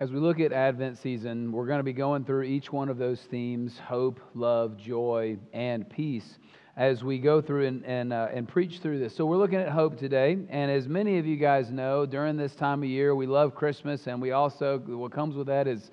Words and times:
As 0.00 0.10
we 0.10 0.18
look 0.18 0.40
at 0.40 0.50
Advent 0.50 0.96
season, 0.96 1.52
we're 1.52 1.66
going 1.66 1.78
to 1.78 1.84
be 1.84 1.92
going 1.92 2.24
through 2.24 2.44
each 2.44 2.72
one 2.72 2.88
of 2.88 2.96
those 2.96 3.20
themes 3.20 3.78
hope, 3.78 4.18
love, 4.34 4.78
joy, 4.78 5.36
and 5.52 5.86
peace 5.90 6.38
as 6.78 7.04
we 7.04 7.18
go 7.18 7.42
through 7.42 7.66
and, 7.66 7.84
and, 7.84 8.10
uh, 8.10 8.28
and 8.32 8.48
preach 8.48 8.78
through 8.78 8.98
this. 8.98 9.14
So, 9.14 9.26
we're 9.26 9.36
looking 9.36 9.58
at 9.58 9.68
hope 9.68 9.98
today. 9.98 10.38
And 10.48 10.70
as 10.70 10.88
many 10.88 11.18
of 11.18 11.26
you 11.26 11.36
guys 11.36 11.70
know, 11.70 12.06
during 12.06 12.38
this 12.38 12.54
time 12.54 12.82
of 12.82 12.88
year, 12.88 13.14
we 13.14 13.26
love 13.26 13.54
Christmas, 13.54 14.06
and 14.06 14.22
we 14.22 14.30
also, 14.30 14.78
what 14.78 15.12
comes 15.12 15.36
with 15.36 15.48
that 15.48 15.68
is 15.68 15.90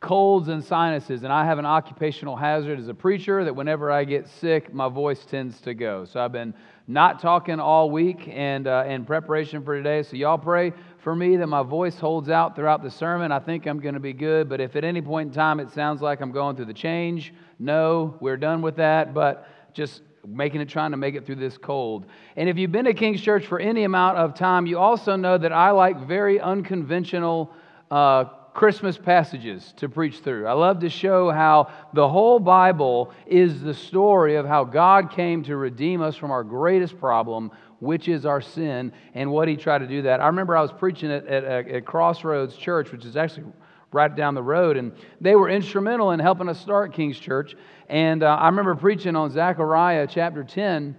colds 0.00 0.48
and 0.48 0.62
sinuses. 0.62 1.22
And 1.22 1.32
I 1.32 1.46
have 1.46 1.58
an 1.58 1.64
occupational 1.64 2.36
hazard 2.36 2.78
as 2.78 2.88
a 2.88 2.94
preacher 2.94 3.42
that 3.42 3.56
whenever 3.56 3.90
I 3.90 4.04
get 4.04 4.28
sick, 4.28 4.74
my 4.74 4.90
voice 4.90 5.24
tends 5.24 5.62
to 5.62 5.72
go. 5.72 6.04
So, 6.04 6.20
I've 6.20 6.32
been 6.32 6.52
not 6.88 7.20
talking 7.20 7.58
all 7.58 7.90
week 7.90 8.28
and 8.28 8.66
uh, 8.66 8.84
in 8.86 9.06
preparation 9.06 9.64
for 9.64 9.74
today. 9.74 10.02
So, 10.02 10.16
y'all 10.16 10.36
pray 10.36 10.74
for 11.06 11.14
me 11.14 11.36
that 11.36 11.46
my 11.46 11.62
voice 11.62 11.96
holds 12.00 12.28
out 12.28 12.56
throughout 12.56 12.82
the 12.82 12.90
sermon. 12.90 13.30
I 13.30 13.38
think 13.38 13.66
I'm 13.66 13.78
going 13.78 13.94
to 13.94 14.00
be 14.00 14.12
good. 14.12 14.48
But 14.48 14.60
if 14.60 14.74
at 14.74 14.82
any 14.82 15.00
point 15.00 15.28
in 15.28 15.32
time 15.32 15.60
it 15.60 15.70
sounds 15.70 16.02
like 16.02 16.20
I'm 16.20 16.32
going 16.32 16.56
through 16.56 16.64
the 16.64 16.74
change, 16.74 17.32
no, 17.60 18.16
we're 18.18 18.36
done 18.36 18.60
with 18.60 18.74
that. 18.78 19.14
But 19.14 19.46
just 19.72 20.02
making 20.26 20.62
it 20.62 20.68
trying 20.68 20.90
to 20.90 20.96
make 20.96 21.14
it 21.14 21.24
through 21.24 21.36
this 21.36 21.58
cold. 21.58 22.06
And 22.34 22.48
if 22.48 22.58
you've 22.58 22.72
been 22.72 22.86
to 22.86 22.92
King's 22.92 23.20
Church 23.20 23.46
for 23.46 23.60
any 23.60 23.84
amount 23.84 24.18
of 24.18 24.34
time, 24.34 24.66
you 24.66 24.80
also 24.80 25.14
know 25.14 25.38
that 25.38 25.52
I 25.52 25.70
like 25.70 26.08
very 26.08 26.40
unconventional 26.40 27.52
uh, 27.88 28.24
Christmas 28.56 28.98
passages 28.98 29.74
to 29.76 29.88
preach 29.88 30.18
through. 30.18 30.48
I 30.48 30.54
love 30.54 30.80
to 30.80 30.88
show 30.88 31.30
how 31.30 31.70
the 31.92 32.08
whole 32.08 32.40
Bible 32.40 33.12
is 33.28 33.62
the 33.62 33.74
story 33.74 34.34
of 34.34 34.44
how 34.44 34.64
God 34.64 35.12
came 35.12 35.44
to 35.44 35.56
redeem 35.56 36.02
us 36.02 36.16
from 36.16 36.32
our 36.32 36.42
greatest 36.42 36.98
problem, 36.98 37.52
which 37.80 38.08
is 38.08 38.26
our 38.26 38.40
sin, 38.40 38.92
and 39.14 39.30
what 39.30 39.48
He 39.48 39.56
tried 39.56 39.78
to 39.78 39.86
do 39.86 40.02
that. 40.02 40.20
I 40.20 40.26
remember 40.26 40.56
I 40.56 40.62
was 40.62 40.72
preaching 40.72 41.10
at, 41.10 41.26
at, 41.26 41.44
at 41.44 41.84
Crossroads 41.84 42.56
Church, 42.56 42.92
which 42.92 43.04
is 43.04 43.16
actually 43.16 43.46
right 43.92 44.14
down 44.14 44.34
the 44.34 44.42
road, 44.42 44.76
and 44.76 44.92
they 45.20 45.36
were 45.36 45.48
instrumental 45.48 46.10
in 46.10 46.20
helping 46.20 46.48
us 46.48 46.60
start 46.60 46.92
King's 46.92 47.18
Church. 47.18 47.54
And 47.88 48.22
uh, 48.22 48.36
I 48.36 48.46
remember 48.46 48.74
preaching 48.74 49.16
on 49.16 49.30
Zechariah 49.30 50.06
chapter 50.08 50.44
10 50.44 50.96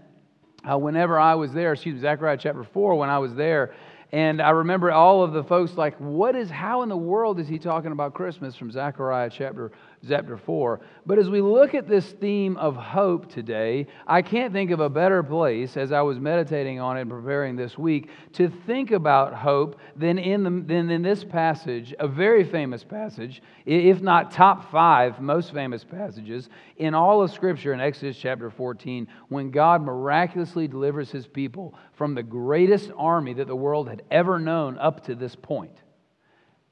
uh, 0.70 0.78
whenever 0.78 1.20
I 1.20 1.36
was 1.36 1.54
there, 1.54 1.74
excuse 1.74 1.96
me, 1.96 2.02
Zechariah 2.02 2.38
chapter 2.38 2.64
4 2.64 2.96
when 2.96 3.10
I 3.10 3.20
was 3.20 3.34
there. 3.36 3.74
And 4.12 4.42
I 4.42 4.52
remember 4.52 4.92
all 4.92 5.24
of 5.24 5.34
the 5.34 5.44
folks 5.44 5.74
like, 5.74 5.98
what 5.98 6.36
is, 6.36 6.50
how 6.50 6.82
in 6.82 6.90
the 6.90 6.98
world 6.98 7.40
is 7.40 7.48
he 7.48 7.60
talking 7.60 7.92
about 7.92 8.14
Christmas 8.14 8.56
from 8.56 8.72
Zechariah 8.72 9.30
chapter 9.30 9.72
chapter 10.08 10.38
4. 10.38 10.80
But 11.06 11.20
as 11.20 11.30
we 11.30 11.42
look 11.42 11.74
at 11.74 11.88
this 11.88 12.12
theme 12.14 12.58
of 12.58 12.76
hope 12.76 13.32
today, 13.32 13.88
I 14.06 14.22
can't 14.22 14.54
think 14.54 14.72
of 14.72 14.80
a 14.80 14.90
better 14.90 15.24
place 15.24 15.78
as 15.78 15.92
I 15.92 16.02
was 16.02 16.20
meditating 16.20 16.80
on 16.80 16.98
it 16.98 17.02
and 17.02 17.10
preparing 17.10 17.56
this 17.56 17.78
week 17.78 18.10
to 18.34 18.50
think 18.66 18.92
about 18.92 19.34
hope 19.34 19.80
than 19.96 20.18
in, 20.18 20.44
the, 20.44 20.50
than 20.50 20.90
in 20.90 21.02
this 21.02 21.24
passage, 21.24 21.94
a 22.00 22.08
very 22.08 22.44
famous 22.44 22.84
passage, 22.84 23.42
if 23.66 24.02
not 24.02 24.32
top 24.32 24.72
five 24.72 25.20
most 25.20 25.54
famous 25.54 25.84
passages 25.84 26.50
in 26.78 26.94
all 26.94 27.24
of 27.24 27.32
Scripture 27.32 27.74
in 27.74 27.80
Exodus 27.80 28.18
chapter 28.18 28.50
14, 28.50 29.08
when 29.30 29.52
God 29.52 29.82
miraculously 29.82 30.68
delivers 30.68 31.12
his 31.12 31.28
people 31.28 31.74
from 31.94 32.14
the 32.14 32.24
greatest 32.24 32.92
army 32.98 33.34
that 33.34 33.48
the 33.48 33.56
world 33.56 33.90
had 33.90 33.97
ever 34.12 34.40
known 34.40 34.78
up 34.78 35.06
to 35.06 35.16
this 35.16 35.36
point 35.36 35.78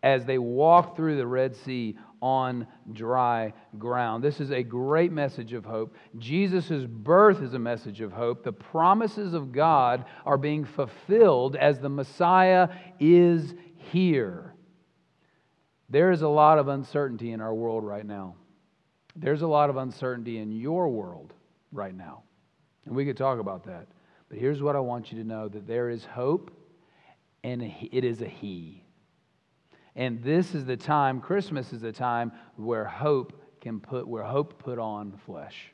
as 0.03 0.25
they 0.25 0.37
walk 0.37 0.95
through 0.95 1.17
the 1.17 1.25
Red 1.25 1.55
Sea 1.55 1.97
on 2.21 2.67
dry 2.93 3.53
ground. 3.77 4.23
This 4.23 4.39
is 4.39 4.51
a 4.51 4.63
great 4.63 5.11
message 5.11 5.53
of 5.53 5.65
hope. 5.65 5.95
Jesus' 6.17 6.85
birth 6.87 7.41
is 7.41 7.53
a 7.53 7.59
message 7.59 8.01
of 8.01 8.11
hope. 8.11 8.43
The 8.43 8.51
promises 8.53 9.33
of 9.33 9.51
God 9.51 10.05
are 10.25 10.37
being 10.37 10.63
fulfilled 10.65 11.55
as 11.55 11.79
the 11.79 11.89
Messiah 11.89 12.69
is 12.99 13.53
here. 13.91 14.53
There 15.89 16.11
is 16.11 16.21
a 16.21 16.27
lot 16.27 16.57
of 16.59 16.67
uncertainty 16.67 17.31
in 17.31 17.41
our 17.41 17.53
world 17.53 17.83
right 17.83 18.05
now. 18.05 18.35
There's 19.15 19.43
a 19.43 19.47
lot 19.47 19.69
of 19.69 19.77
uncertainty 19.77 20.39
in 20.39 20.51
your 20.51 20.89
world 20.89 21.33
right 21.71 21.95
now. 21.95 22.23
And 22.85 22.95
we 22.95 23.05
could 23.05 23.17
talk 23.17 23.39
about 23.39 23.65
that. 23.65 23.87
But 24.29 24.37
here's 24.37 24.61
what 24.61 24.75
I 24.75 24.79
want 24.79 25.11
you 25.11 25.19
to 25.19 25.27
know 25.27 25.47
that 25.47 25.67
there 25.67 25.89
is 25.89 26.05
hope, 26.05 26.51
and 27.45 27.61
it 27.61 28.03
is 28.03 28.21
a 28.21 28.27
He. 28.27 28.83
And 29.95 30.23
this 30.23 30.55
is 30.55 30.65
the 30.65 30.75
time, 30.75 31.21
Christmas 31.21 31.71
is 31.73 31.81
the 31.81 31.91
time 31.91 32.31
where 32.55 32.85
hope 32.85 33.39
can 33.61 33.79
put, 33.79 34.07
where 34.07 34.23
hope 34.23 34.57
put 34.57 34.79
on 34.79 35.13
flesh. 35.27 35.71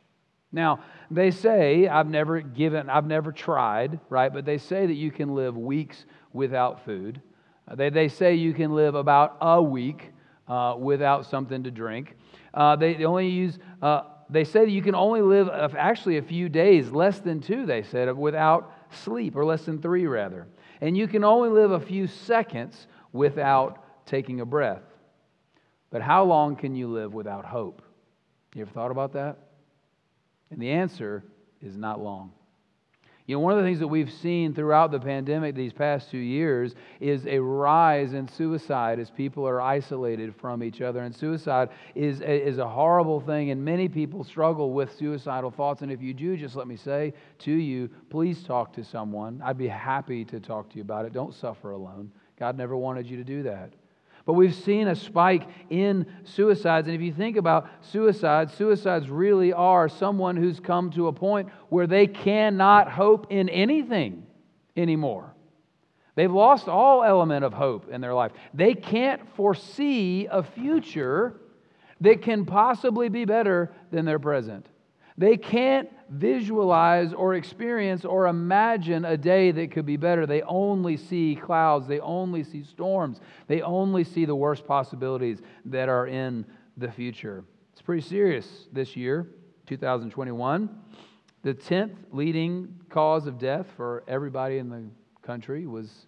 Now, 0.52 0.84
they 1.10 1.32
say, 1.32 1.88
I've 1.88 2.10
never 2.10 2.42
given, 2.42 2.90
I've 2.90 3.08
never 3.08 3.32
tried, 3.32 4.02
right? 4.10 4.34
But 4.34 4.44
they 4.44 4.58
say 4.58 4.86
that 4.86 4.96
you 4.96 5.12
can 5.12 5.34
live 5.34 5.56
weeks 5.56 6.06
without 6.34 6.84
food. 6.84 7.22
Uh, 7.66 7.76
they, 7.76 7.90
they 7.90 8.10
say 8.10 8.36
you 8.36 8.54
can 8.54 8.76
live 8.76 8.96
about 8.96 9.38
a 9.40 9.64
week 9.64 10.12
uh, 10.50 10.76
without 10.78 11.26
something 11.26 11.64
to 11.64 11.72
drink. 11.72 12.18
Uh, 12.54 12.76
they, 12.76 12.96
they 12.96 13.06
only 13.06 13.30
use, 13.30 13.60
uh, 13.82 14.02
they 14.30 14.44
say 14.44 14.66
that 14.66 14.72
you 14.72 14.82
can 14.82 14.94
only 14.94 15.22
live 15.22 15.48
actually 15.78 16.18
a 16.18 16.22
few 16.22 16.50
days, 16.50 16.92
less 16.92 17.20
than 17.20 17.40
two, 17.40 17.66
they 17.66 17.82
said, 17.82 18.14
without 18.18 18.74
sleep, 18.90 19.38
or 19.38 19.46
less 19.46 19.64
than 19.64 19.82
three, 19.82 20.06
rather. 20.06 20.48
And 20.82 20.98
you 20.98 21.08
can 21.08 21.24
only 21.24 21.50
live 21.50 21.72
a 21.72 21.80
few 21.80 22.08
seconds 22.08 22.88
without 23.14 24.06
taking 24.06 24.42
a 24.42 24.46
breath. 24.46 24.82
But 25.92 26.02
how 26.02 26.24
long 26.24 26.56
can 26.56 26.76
you 26.76 26.88
live 26.88 27.14
without 27.14 27.46
hope? 27.46 27.82
You 28.56 28.64
ever 28.64 28.72
thought 28.72 28.92
about 28.92 29.14
that? 29.14 29.38
And 30.50 30.60
the 30.60 30.72
answer 30.72 31.24
is 31.62 31.78
not 31.78 32.02
long. 32.02 32.32
You 33.32 33.38
know, 33.38 33.44
one 33.44 33.54
of 33.54 33.60
the 33.60 33.64
things 33.64 33.80
that 33.80 33.88
we've 33.88 34.12
seen 34.12 34.54
throughout 34.54 34.92
the 34.92 35.00
pandemic 35.00 35.56
these 35.56 35.72
past 35.72 36.12
two 36.12 36.18
years 36.18 36.76
is 37.00 37.26
a 37.26 37.40
rise 37.40 38.12
in 38.12 38.28
suicide 38.28 39.00
as 39.00 39.10
people 39.10 39.48
are 39.48 39.62
isolated 39.62 40.36
from 40.36 40.62
each 40.62 40.82
other. 40.82 41.00
And 41.00 41.16
suicide 41.16 41.70
is, 41.96 42.20
is 42.20 42.58
a 42.58 42.68
horrible 42.68 43.22
thing, 43.22 43.52
and 43.52 43.64
many 43.64 43.88
people 43.88 44.26
struggle 44.26 44.74
with 44.74 44.94
suicidal 44.98 45.50
thoughts. 45.50 45.82
And 45.82 45.94
if 45.94 46.02
you 46.02 46.14
do, 46.14 46.36
just 46.36 46.58
let 46.58 46.68
me 46.68 46.76
say 46.76 47.14
to 47.40 47.54
you, 47.54 47.90
please 48.10 48.44
talk 48.44 48.74
to 48.74 48.84
someone. 48.84 49.42
I'd 49.42 49.58
be 49.58 49.70
happy 49.70 50.26
to 50.26 50.42
talk 50.42 50.70
to 50.72 50.76
you 50.76 50.82
about 50.82 51.06
it. 51.06 51.14
Don't 51.14 51.34
suffer 51.34 51.72
alone. 51.72 52.12
God 52.38 52.58
never 52.58 52.76
wanted 52.76 53.08
you 53.08 53.16
to 53.16 53.24
do 53.24 53.44
that. 53.44 53.72
But 54.26 54.34
we've 54.34 54.54
seen 54.54 54.88
a 54.88 54.96
spike 54.96 55.48
in 55.70 56.06
suicides. 56.24 56.88
And 56.88 56.96
if 56.96 57.02
you 57.02 57.14
think 57.14 57.38
about 57.38 57.70
suicides, 57.82 58.54
suicides 58.54 59.10
really 59.10 59.52
are 59.54 59.90
someone 59.90 60.38
who's 60.38 60.60
come 60.60 60.92
to 60.92 61.08
a 61.08 61.14
point 61.14 61.50
where 61.70 61.88
they 61.88 62.08
cannot 62.08 62.92
hope 62.92 63.28
in 63.32 63.50
anything 63.50 64.26
anymore. 64.78 65.34
They've 66.16 66.32
lost 66.32 66.68
all 66.68 67.04
element 67.04 67.46
of 67.46 67.54
hope 67.54 67.90
in 67.90 68.02
their 68.02 68.14
life. 68.14 68.32
They 68.54 68.74
can't 68.74 69.28
foresee 69.36 70.28
a 70.30 70.44
future 70.44 71.40
that 72.02 72.22
can 72.22 72.46
possibly 72.46 73.10
be 73.10 73.26
better 73.26 73.72
than 73.92 74.06
their 74.06 74.20
present. 74.20 74.68
They 75.18 75.38
can't 75.38 75.90
visualize 76.10 77.14
or 77.14 77.36
experience 77.36 78.06
or 78.06 78.28
imagine 78.28 79.06
a 79.06 79.18
day 79.18 79.52
that 79.52 79.72
could 79.72 79.86
be 79.86 79.98
better. 79.98 80.26
They 80.26 80.42
only 80.42 80.98
see 80.98 81.36
clouds, 81.36 81.88
they 81.88 82.00
only 82.00 82.44
see 82.44 82.64
storms, 82.64 83.20
they 83.48 83.62
only 83.62 84.04
see 84.04 84.26
the 84.26 84.36
worst 84.36 84.66
possibilities 84.66 85.42
that 85.66 85.90
are 85.90 86.08
in 86.08 86.46
the 86.78 86.92
future. 86.92 87.44
It's 87.74 87.82
pretty 87.82 88.02
serious 88.02 88.68
this 88.72 88.96
year, 88.96 89.28
2021. 89.68 90.70
The 91.44 91.54
10th 91.54 91.96
leading 92.12 92.80
cause 92.90 93.26
of 93.26 93.40
death 93.40 93.66
for 93.76 94.04
everybody 94.08 94.60
in 94.60 94.70
the 94.70 94.84
country 95.26 95.66
was, 95.66 96.06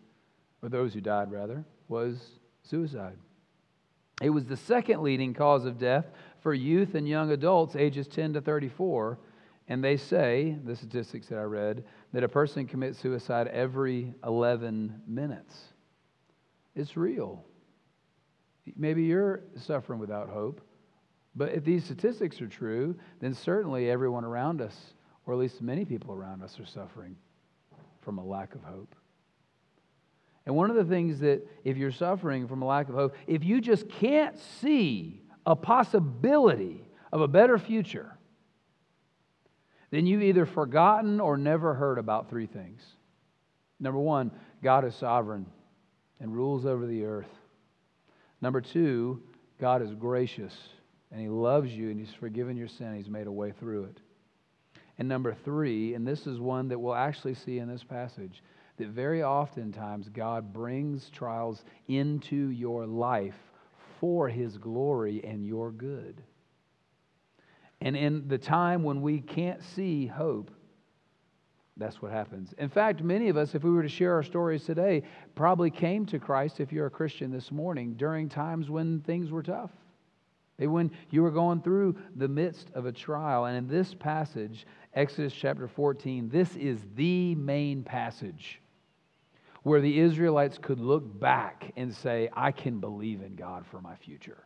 or 0.62 0.70
those 0.70 0.94
who 0.94 1.02
died 1.02 1.32
rather, 1.32 1.64
was 1.88 2.20
suicide. 2.62 3.18
It 4.22 4.30
was 4.30 4.46
the 4.46 4.58
second 4.58 5.02
leading 5.02 5.34
cause 5.34 5.66
of 5.66 5.80
death 5.80 6.06
for 6.44 6.54
youth 6.54 6.94
and 6.94 7.08
young 7.08 7.32
adults 7.32 7.76
ages 7.76 8.08
10 8.08 8.34
to 8.34 8.42
34. 8.42 9.18
And 9.70 9.82
they 9.82 9.96
say, 9.96 10.58
the 10.66 10.76
statistics 10.76 11.28
that 11.28 11.40
I 11.40 11.44
read, 11.44 11.86
that 12.12 12.24
a 12.24 12.28
person 12.28 12.68
commits 12.68 13.00
suicide 13.00 13.48
every 13.48 14.14
11 14.26 15.02
minutes. 15.08 15.56
It's 16.76 16.98
real. 16.98 17.46
Maybe 18.76 19.04
you're 19.04 19.44
suffering 19.56 20.00
without 20.00 20.30
hope. 20.30 20.60
But 21.36 21.54
if 21.54 21.64
these 21.64 21.86
statistics 21.86 22.42
are 22.42 22.48
true, 22.48 22.96
then 23.22 23.34
certainly 23.34 23.90
everyone 23.90 24.26
around 24.26 24.62
us, 24.62 24.78
or 25.26 25.34
at 25.34 25.40
least 25.40 25.62
many 25.62 25.86
people 25.86 26.14
around 26.14 26.44
us, 26.44 26.60
are 26.60 26.66
suffering 26.66 27.16
from 28.02 28.18
a 28.18 28.24
lack 28.24 28.54
of 28.54 28.64
hope. 28.64 28.96
And 30.46 30.56
one 30.56 30.70
of 30.70 30.76
the 30.76 30.84
things 30.84 31.20
that, 31.22 31.48
if 31.64 31.78
you're 31.78 31.92
suffering 31.92 32.50
from 32.50 32.62
a 32.62 32.66
lack 32.66 32.90
of 32.90 32.96
hope, 32.96 33.16
if 33.28 33.46
you 33.46 33.62
just 33.62 33.88
can't 33.88 34.38
see 34.62 35.23
a 35.46 35.56
possibility 35.56 36.86
of 37.12 37.22
a 37.22 37.28
better 37.28 37.58
future, 37.58 38.18
then 39.92 40.06
you've 40.06 40.24
either 40.24 40.46
forgotten 40.46 41.20
or 41.20 41.38
never 41.38 41.74
heard 41.74 42.00
about 42.00 42.30
three 42.30 42.48
things. 42.48 42.82
Number 43.80 44.00
one, 44.00 44.32
God 44.64 44.86
is 44.86 44.96
sovereign 44.96 45.46
and 46.20 46.34
rules 46.34 46.66
over 46.66 46.88
the 46.88 47.06
earth. 47.06 47.30
Number 48.42 48.62
two, 48.62 49.22
God 49.60 49.82
is 49.82 49.94
gracious 49.94 50.58
and 51.12 51.22
He 51.22 51.30
loves 51.30 51.72
you 51.72 51.90
and 51.90 52.00
He's 52.00 52.14
forgiven 52.14 52.58
your 52.58 52.68
sin. 52.68 52.96
He's 52.96 53.10
made 53.10 53.28
a 53.28 53.32
way 53.32 53.52
through 53.52 53.86
it. 53.86 54.00
And 54.98 55.08
number 55.08 55.36
three, 55.46 55.94
and 55.94 56.08
this 56.08 56.28
is 56.28 56.40
one 56.40 56.68
that 56.70 56.80
we'll 56.80 56.96
actually 56.96 57.36
see 57.36 57.60
in 57.60 57.68
this 57.68 57.84
passage, 57.84 58.42
that 58.78 58.88
very 58.88 59.24
oftentimes 59.24 60.10
God 60.10 60.54
brings 60.54 61.10
trials 61.10 61.64
into 61.88 62.50
your 62.50 62.86
life 62.86 63.36
for 64.04 64.28
his 64.28 64.58
glory 64.58 65.24
and 65.24 65.46
your 65.46 65.72
good. 65.72 66.22
And 67.80 67.96
in 67.96 68.28
the 68.28 68.38
time 68.38 68.84
when 68.84 69.02
we 69.02 69.22
can't 69.22 69.64
see 69.64 70.08
hope, 70.08 70.52
that's 71.78 72.02
what 72.02 72.12
happens. 72.12 72.54
In 72.58 72.68
fact, 72.68 73.02
many 73.02 73.30
of 73.30 73.38
us, 73.38 73.56
if 73.56 73.64
we 73.64 73.72
were 73.72 73.82
to 73.82 73.88
share 73.88 74.14
our 74.16 74.24
stories 74.24 74.66
today, 74.66 75.04
probably 75.36 75.72
came 75.72 76.06
to 76.08 76.20
Christ, 76.20 76.60
if 76.60 76.74
you're 76.74 76.88
a 76.88 76.92
Christian 76.92 77.32
this 77.32 77.50
morning, 77.50 77.94
during 77.94 78.28
times 78.28 78.70
when 78.70 79.00
things 79.00 79.32
were 79.32 79.42
tough. 79.42 79.72
Maybe 80.58 80.68
when 80.68 80.92
you 81.10 81.24
were 81.24 81.32
going 81.32 81.62
through 81.62 81.96
the 82.18 82.28
midst 82.28 82.72
of 82.74 82.86
a 82.86 82.92
trial. 82.92 83.46
And 83.46 83.56
in 83.56 83.70
this 83.70 83.94
passage, 83.94 84.68
Exodus 84.94 85.32
chapter 85.32 85.70
14, 85.70 86.28
this 86.28 86.54
is 86.58 86.82
the 86.98 87.36
main 87.36 87.84
passage 87.84 88.60
where 89.64 89.82
the 89.82 90.00
Israelites 90.00 90.58
could 90.62 90.80
look 90.80 91.20
back 91.20 91.72
and 91.76 91.94
say, 91.94 92.30
I 92.34 92.52
can 92.52 92.80
believe 92.80 93.22
in 93.22 93.36
God 93.36 93.66
for 93.66 93.82
my 93.82 93.96
future. 93.96 94.46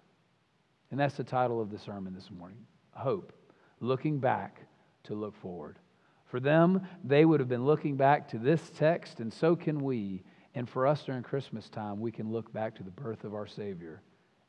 And 0.91 0.99
that's 0.99 1.17
the 1.17 1.23
title 1.23 1.59
of 1.59 1.69
the 1.69 1.79
sermon 1.79 2.13
this 2.13 2.31
morning 2.31 2.65
Hope, 2.91 3.33
looking 3.79 4.19
back 4.19 4.61
to 5.03 5.13
look 5.13 5.35
forward. 5.35 5.77
For 6.25 6.39
them, 6.39 6.81
they 7.03 7.25
would 7.25 7.39
have 7.39 7.49
been 7.49 7.65
looking 7.65 7.95
back 7.95 8.27
to 8.29 8.37
this 8.37 8.71
text, 8.75 9.19
and 9.19 9.31
so 9.31 9.55
can 9.55 9.81
we. 9.81 10.23
And 10.55 10.67
for 10.67 10.87
us 10.87 11.03
during 11.03 11.23
Christmas 11.23 11.69
time, 11.69 11.99
we 11.99 12.11
can 12.11 12.31
look 12.31 12.51
back 12.51 12.75
to 12.75 12.83
the 12.83 12.91
birth 12.91 13.23
of 13.23 13.33
our 13.33 13.45
Savior 13.45 14.01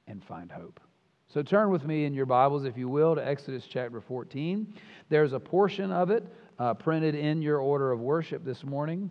and 0.07 0.25
find 0.25 0.51
hope. 0.51 0.81
So 1.29 1.43
turn 1.43 1.71
with 1.71 1.85
me 1.85 2.07
in 2.07 2.15
your 2.15 2.25
Bibles, 2.25 2.65
if 2.65 2.79
you 2.79 2.89
will, 2.89 3.15
to 3.15 3.27
Exodus 3.27 3.67
chapter 3.69 4.01
14. 4.01 4.75
There's 5.11 5.35
a 5.35 5.41
portion 5.41 5.93
of 5.93 6.11
it 6.11 6.27
uh, 6.59 6.75
printed 6.75 7.15
in 7.15 7.43
your 7.43 7.59
order 7.59 7.93
of 7.93 8.01
worship 8.01 8.45
this 8.45 8.65
morning, 8.65 9.11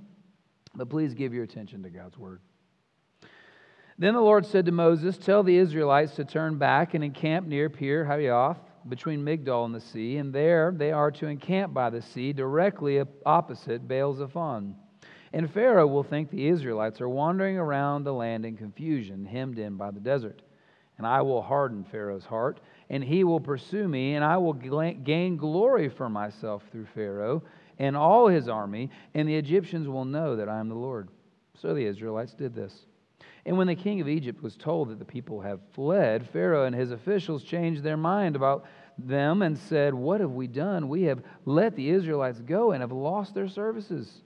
but 0.77 0.89
please 0.89 1.13
give 1.13 1.33
your 1.33 1.43
attention 1.43 1.83
to 1.83 1.89
God's 1.89 2.17
Word. 2.17 2.39
Then 3.97 4.13
the 4.13 4.21
Lord 4.21 4.45
said 4.45 4.67
to 4.67 4.71
Moses, 4.71 5.17
Tell 5.17 5.41
the 5.41 5.57
Israelites 5.57 6.15
to 6.15 6.25
turn 6.25 6.57
back 6.57 6.93
and 6.93 7.03
encamp 7.03 7.47
near 7.47 7.67
Pi 7.67 7.85
Hahiroth 7.85 8.59
between 8.87 9.25
Migdol 9.25 9.65
and 9.65 9.73
the 9.73 9.81
sea, 9.81 10.17
and 10.17 10.31
there 10.31 10.71
they 10.75 10.91
are 10.91 11.09
to 11.11 11.25
encamp 11.25 11.73
by 11.73 11.89
the 11.89 12.01
sea 12.01 12.31
directly 12.31 13.01
opposite 13.25 13.87
Baal 13.87 14.13
Zephon. 14.13 14.75
And 15.33 15.51
Pharaoh 15.51 15.87
will 15.87 16.03
think 16.03 16.29
the 16.29 16.47
Israelites 16.47 17.01
are 17.01 17.09
wandering 17.09 17.57
around 17.57 18.03
the 18.03 18.13
land 18.13 18.45
in 18.45 18.55
confusion, 18.55 19.25
hemmed 19.25 19.57
in 19.57 19.75
by 19.75 19.91
the 19.91 19.99
desert. 19.99 20.41
And 20.97 21.05
I 21.05 21.21
will 21.21 21.41
harden 21.41 21.83
Pharaoh's 21.83 22.25
heart, 22.25 22.59
and 22.89 23.03
he 23.03 23.23
will 23.23 23.39
pursue 23.39 23.87
me, 23.87 24.15
and 24.15 24.23
I 24.23 24.37
will 24.37 24.53
gain 24.53 25.37
glory 25.37 25.89
for 25.89 26.09
myself 26.09 26.63
through 26.71 26.87
Pharaoh 26.93 27.43
and 27.79 27.95
all 27.95 28.27
his 28.27 28.47
army, 28.47 28.89
and 29.13 29.27
the 29.27 29.35
Egyptians 29.35 29.87
will 29.87 30.05
know 30.05 30.35
that 30.35 30.49
I 30.49 30.59
am 30.59 30.69
the 30.69 30.75
Lord. 30.75 31.09
So 31.61 31.73
the 31.73 31.85
Israelites 31.85 32.33
did 32.33 32.53
this. 32.53 32.85
And 33.45 33.57
when 33.57 33.67
the 33.67 33.75
king 33.75 34.01
of 34.01 34.09
Egypt 34.09 34.43
was 34.43 34.57
told 34.57 34.89
that 34.89 34.99
the 34.99 35.05
people 35.05 35.39
have 35.41 35.61
fled, 35.73 36.27
Pharaoh 36.29 36.65
and 36.65 36.75
his 36.75 36.91
officials 36.91 37.43
changed 37.43 37.81
their 37.81 37.97
mind 37.97 38.35
about 38.35 38.65
them 38.97 39.41
and 39.41 39.57
said, 39.57 39.93
What 39.93 40.19
have 40.19 40.31
we 40.31 40.47
done? 40.47 40.89
We 40.89 41.03
have 41.03 41.23
let 41.45 41.75
the 41.75 41.89
Israelites 41.89 42.41
go 42.41 42.71
and 42.71 42.81
have 42.81 42.91
lost 42.91 43.33
their 43.33 43.47
services. 43.47 44.21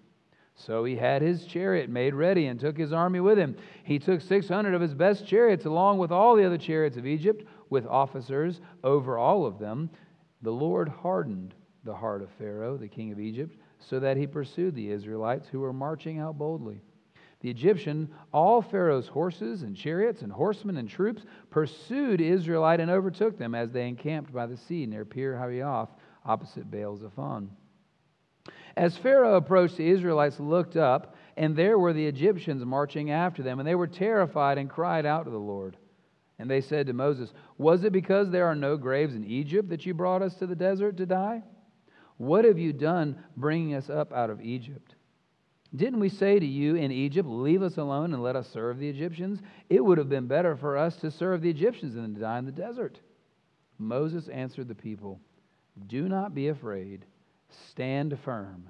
So 0.56 0.84
he 0.84 0.96
had 0.96 1.22
his 1.22 1.46
chariot 1.46 1.90
made 1.90 2.14
ready 2.14 2.48
and 2.48 2.60
took 2.60 2.78
his 2.78 2.94
army 2.94 3.20
with 3.20 3.38
him. 3.38 3.56
He 3.84 4.00
took 4.00 4.22
600 4.22 4.74
of 4.74 4.82
his 4.82 4.94
best 4.94 5.26
chariots, 5.26 5.66
along 5.66 5.98
with 5.98 6.12
all 6.12 6.36
the 6.36 6.46
other 6.46 6.58
chariots 6.58 6.98
of 6.98 7.06
Egypt, 7.06 7.48
with 7.70 7.86
officers 7.86 8.60
over 8.84 9.18
all 9.18 9.46
of 9.46 9.60
them. 9.60 9.90
The 10.42 10.52
Lord 10.52 10.90
hardened 10.90 11.54
the 11.84 11.96
heart 11.96 12.22
of 12.22 12.30
Pharaoh, 12.38 12.78
the 12.78 12.88
king 12.88 13.12
of 13.12 13.20
Egypt, 13.20 13.58
so 13.80 14.00
that 14.00 14.18
he 14.18 14.28
pursued 14.28 14.76
the 14.76 14.92
Israelites 14.92 15.48
who 15.48 15.60
were 15.60 15.74
marching 15.74 16.20
out 16.20 16.38
boldly. 16.38 16.82
The 17.42 17.50
Egyptian, 17.50 18.10
all 18.32 18.62
Pharaoh's 18.62 19.08
horses 19.08 19.64
and 19.64 19.76
chariots 19.76 20.22
and 20.22 20.32
horsemen 20.32 20.78
and 20.78 20.88
troops 20.88 21.24
pursued 21.50 22.22
Israelite 22.22 22.80
and 22.80 22.92
overtook 22.92 23.38
them 23.38 23.56
as 23.56 23.72
they 23.72 23.88
encamped 23.88 24.32
by 24.32 24.46
the 24.46 24.58
sea 24.58 24.86
near 24.86 25.06
Pi 25.06 25.22
Hahiroth, 25.22 25.90
opposite 26.24 26.70
Baal 26.70 26.98
Zephon. 26.98 27.50
As 28.78 28.96
Pharaoh 28.98 29.36
approached, 29.36 29.78
the 29.78 29.90
Israelites 29.90 30.40
looked 30.40 30.78
up, 30.78 31.16
and 31.36 31.56
there 31.56 31.80
were 31.80 31.94
the 31.94 32.06
Egyptians 32.06 32.64
marching 32.64 33.10
after 33.10 33.42
them, 33.42 33.60
and 33.60 33.68
they 33.68 33.76
were 33.76 33.88
terrified 33.88 34.58
and 34.58 34.70
cried 34.70 35.06
out 35.06 35.26
to 35.26 35.32
the 35.32 35.38
Lord. 35.38 35.78
And 36.38 36.50
they 36.50 36.62
said 36.62 36.88
to 36.88 36.94
Moses, 36.94 37.34
Was 37.58 37.84
it 37.84 37.92
because 37.92 38.30
there 38.30 38.46
are 38.46 38.56
no 38.56 38.78
graves 38.78 39.16
in 39.16 39.26
Egypt 39.26 39.70
that 39.70 39.86
you 39.86 39.94
brought 39.94 40.22
us 40.22 40.36
to 40.36 40.48
the 40.48 40.56
desert 40.56 40.98
to 40.98 41.06
die? 41.06 41.44
What 42.22 42.46
have 42.46 42.60
you 42.60 42.72
done 42.72 43.18
bringing 43.36 43.74
us 43.74 43.90
up 43.90 44.14
out 44.14 44.30
of 44.30 44.42
Egypt? 44.42 44.94
Didn't 45.76 46.00
we 46.00 46.10
say 46.10 46.38
to 46.38 46.46
you 46.46 46.76
in 46.76 46.92
Egypt, 46.92 47.28
Leave 47.28 47.64
us 47.64 47.78
alone 47.78 48.14
and 48.14 48.22
let 48.22 48.36
us 48.36 48.48
serve 48.48 48.78
the 48.78 48.88
Egyptians? 48.88 49.40
It 49.72 49.84
would 49.84 49.98
have 49.98 50.08
been 50.08 50.28
better 50.28 50.56
for 50.56 50.78
us 50.78 50.98
to 50.98 51.10
serve 51.10 51.42
the 51.42 51.50
Egyptians 51.50 51.96
than 51.96 52.14
to 52.14 52.20
die 52.20 52.38
in 52.38 52.46
the 52.46 52.52
desert. 52.52 53.00
Moses 53.80 54.28
answered 54.28 54.68
the 54.68 54.76
people, 54.76 55.20
Do 55.88 56.08
not 56.08 56.36
be 56.36 56.50
afraid, 56.50 57.08
stand 57.72 58.16
firm, 58.24 58.70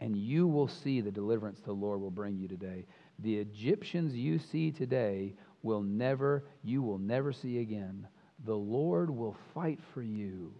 and 0.00 0.16
you 0.16 0.48
will 0.48 0.66
see 0.66 1.00
the 1.00 1.12
deliverance 1.12 1.60
the 1.60 1.70
Lord 1.70 2.00
will 2.00 2.10
bring 2.10 2.38
you 2.38 2.48
today. 2.48 2.86
The 3.20 3.36
Egyptians 3.36 4.16
you 4.16 4.40
see 4.40 4.72
today 4.72 5.36
will 5.62 5.82
never, 5.82 6.44
you 6.64 6.82
will 6.82 6.98
never 6.98 7.32
see 7.32 7.60
again. 7.60 8.08
The 8.44 8.56
Lord 8.56 9.10
will 9.10 9.36
fight 9.54 9.78
for 9.94 10.02
you. 10.02 10.52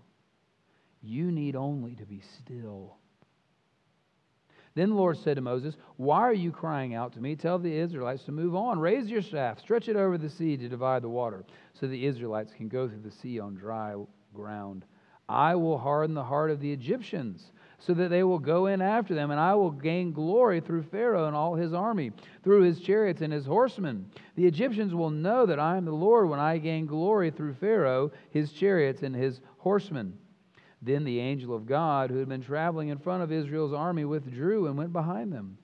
You 1.02 1.30
need 1.32 1.56
only 1.56 1.94
to 1.96 2.06
be 2.06 2.20
still 2.20 2.96
then 4.74 4.90
the 4.90 4.96
Lord 4.96 5.18
said 5.18 5.34
to 5.34 5.40
Moses, 5.40 5.76
Why 5.96 6.20
are 6.20 6.32
you 6.32 6.52
crying 6.52 6.94
out 6.94 7.12
to 7.14 7.20
me? 7.20 7.34
Tell 7.34 7.58
the 7.58 7.74
Israelites 7.74 8.24
to 8.24 8.32
move 8.32 8.54
on. 8.54 8.78
Raise 8.78 9.10
your 9.10 9.22
staff, 9.22 9.58
stretch 9.58 9.88
it 9.88 9.96
over 9.96 10.16
the 10.16 10.30
sea 10.30 10.56
to 10.56 10.68
divide 10.68 11.02
the 11.02 11.08
water, 11.08 11.44
so 11.74 11.86
the 11.86 12.06
Israelites 12.06 12.52
can 12.52 12.68
go 12.68 12.88
through 12.88 13.02
the 13.02 13.10
sea 13.10 13.40
on 13.40 13.56
dry 13.56 13.94
ground. 14.32 14.84
I 15.28 15.54
will 15.56 15.78
harden 15.78 16.14
the 16.14 16.24
heart 16.24 16.50
of 16.50 16.60
the 16.60 16.72
Egyptians, 16.72 17.50
so 17.78 17.94
that 17.94 18.10
they 18.10 18.22
will 18.22 18.38
go 18.38 18.66
in 18.66 18.80
after 18.80 19.14
them, 19.14 19.32
and 19.32 19.40
I 19.40 19.54
will 19.54 19.70
gain 19.70 20.12
glory 20.12 20.60
through 20.60 20.84
Pharaoh 20.84 21.26
and 21.26 21.34
all 21.34 21.54
his 21.54 21.72
army, 21.72 22.12
through 22.44 22.62
his 22.62 22.80
chariots 22.80 23.22
and 23.22 23.32
his 23.32 23.46
horsemen. 23.46 24.06
The 24.36 24.46
Egyptians 24.46 24.94
will 24.94 25.10
know 25.10 25.46
that 25.46 25.58
I 25.58 25.76
am 25.76 25.84
the 25.84 25.92
Lord 25.92 26.28
when 26.28 26.40
I 26.40 26.58
gain 26.58 26.86
glory 26.86 27.30
through 27.30 27.54
Pharaoh, 27.54 28.12
his 28.30 28.52
chariots, 28.52 29.02
and 29.02 29.14
his 29.14 29.40
horsemen. 29.58 30.16
Then 30.82 31.04
the 31.04 31.20
angel 31.20 31.54
of 31.54 31.66
God, 31.66 32.10
who 32.10 32.18
had 32.18 32.28
been 32.28 32.42
traveling 32.42 32.88
in 32.88 32.98
front 32.98 33.22
of 33.22 33.30
Israel's 33.30 33.72
army, 33.72 34.04
withdrew 34.04 34.66
and 34.66 34.78
went 34.78 34.92
behind 34.92 35.32
them. 35.32 35.58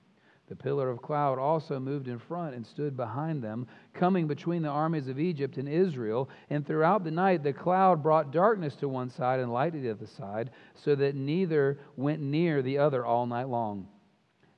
The 0.47 0.55
pillar 0.55 0.89
of 0.89 1.01
cloud 1.01 1.39
also 1.39 1.77
moved 1.79 2.07
in 2.07 2.19
front 2.19 2.55
and 2.55 2.65
stood 2.65 2.95
behind 2.95 3.43
them, 3.43 3.67
coming 3.93 4.27
between 4.27 4.61
the 4.61 4.69
armies 4.69 5.09
of 5.09 5.19
Egypt 5.19 5.57
and 5.57 5.67
Israel. 5.67 6.29
And 6.49 6.65
throughout 6.65 7.03
the 7.03 7.11
night, 7.11 7.43
the 7.43 7.51
cloud 7.51 8.01
brought 8.01 8.31
darkness 8.31 8.75
to 8.77 8.87
one 8.87 9.09
side 9.09 9.41
and 9.41 9.51
light 9.51 9.73
to 9.73 9.79
the 9.81 9.89
other 9.89 10.05
side, 10.05 10.51
so 10.73 10.95
that 10.95 11.15
neither 11.15 11.79
went 11.97 12.21
near 12.21 12.61
the 12.61 12.77
other 12.77 13.05
all 13.05 13.25
night 13.25 13.49
long. 13.49 13.87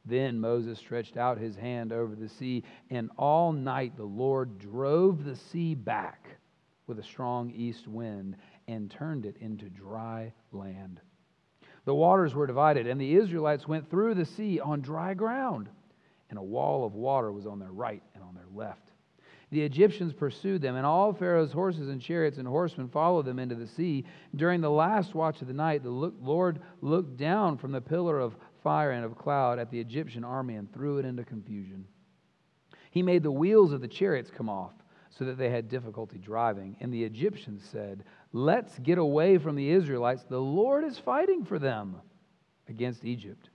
Then 0.06 0.40
Moses 0.40 0.78
stretched 0.78 1.18
out 1.18 1.40
his 1.40 1.56
hand 1.56 1.92
over 1.92 2.16
the 2.16 2.30
sea, 2.30 2.64
and 2.90 3.10
all 3.18 3.52
night 3.52 3.98
the 3.98 4.04
Lord 4.04 4.60
drove 4.60 5.24
the 5.24 5.36
sea 5.36 5.74
back 5.74 6.39
with 6.90 7.00
a 7.00 7.04
strong 7.04 7.52
east 7.52 7.88
wind 7.88 8.36
and 8.68 8.92
turned 8.92 9.26
it 9.26 9.38
into 9.40 9.70
dry 9.70 10.34
land. 10.52 11.00
The 11.86 11.96
waters 11.96 12.36
were 12.36 12.48
divided, 12.48 12.88
and 12.88 13.00
the 13.00 13.16
Israelites 13.16 13.68
went 13.68 13.90
through 13.90 14.16
the 14.16 14.26
sea 14.26 14.60
on 14.60 14.82
dry 14.82 15.14
ground, 15.14 15.70
and 16.30 16.38
a 16.38 16.44
wall 16.44 16.86
of 16.86 16.96
water 16.96 17.32
was 17.32 17.46
on 17.46 17.60
their 17.60 17.72
right 17.72 18.04
and 18.14 18.24
on 18.24 18.36
their 18.36 18.48
left. 18.54 18.92
The 19.52 19.62
Egyptians 19.62 20.14
pursued 20.14 20.62
them, 20.62 20.76
and 20.76 20.86
all 20.86 21.14
Pharaoh's 21.14 21.52
horses 21.52 21.90
and 21.90 22.02
chariots 22.02 22.38
and 22.38 22.48
horsemen 22.48 22.90
followed 22.90 23.26
them 23.26 23.40
into 23.40 23.56
the 23.56 23.66
sea. 23.66 24.06
During 24.36 24.62
the 24.62 24.70
last 24.70 25.16
watch 25.16 25.42
of 25.42 25.48
the 25.48 25.54
night, 25.54 25.82
the 25.82 25.90
Lord 25.90 26.60
looked 26.82 27.18
down 27.18 27.58
from 27.58 27.72
the 27.72 27.82
pillar 27.82 28.20
of 28.20 28.36
fire 28.62 28.92
and 28.92 29.06
of 29.06 29.18
cloud 29.18 29.58
at 29.58 29.72
the 29.72 29.80
Egyptian 29.80 30.24
army 30.24 30.56
and 30.56 30.72
threw 30.72 30.98
it 30.98 31.06
into 31.06 31.24
confusion. 31.24 31.86
He 32.92 33.02
made 33.02 33.24
the 33.24 33.32
wheels 33.32 33.72
of 33.72 33.82
the 33.82 33.88
chariots 33.88 34.30
come 34.30 34.50
off 34.50 34.74
so 35.10 35.26
that 35.26 35.38
they 35.38 35.50
had 35.50 35.70
difficulty 35.70 36.18
driving. 36.18 36.76
And 36.80 36.94
the 36.94 37.04
Egyptians 37.04 37.68
said, 37.72 38.04
Let's 38.32 38.78
get 38.80 38.98
away 38.98 39.38
from 39.38 39.56
the 39.56 39.70
Israelites. 39.70 40.24
The 40.30 40.40
Lord 40.40 40.84
is 40.84 40.98
fighting 40.98 41.44
for 41.44 41.60
them 41.60 41.96
against 42.68 43.06
Egypt. 43.06 43.50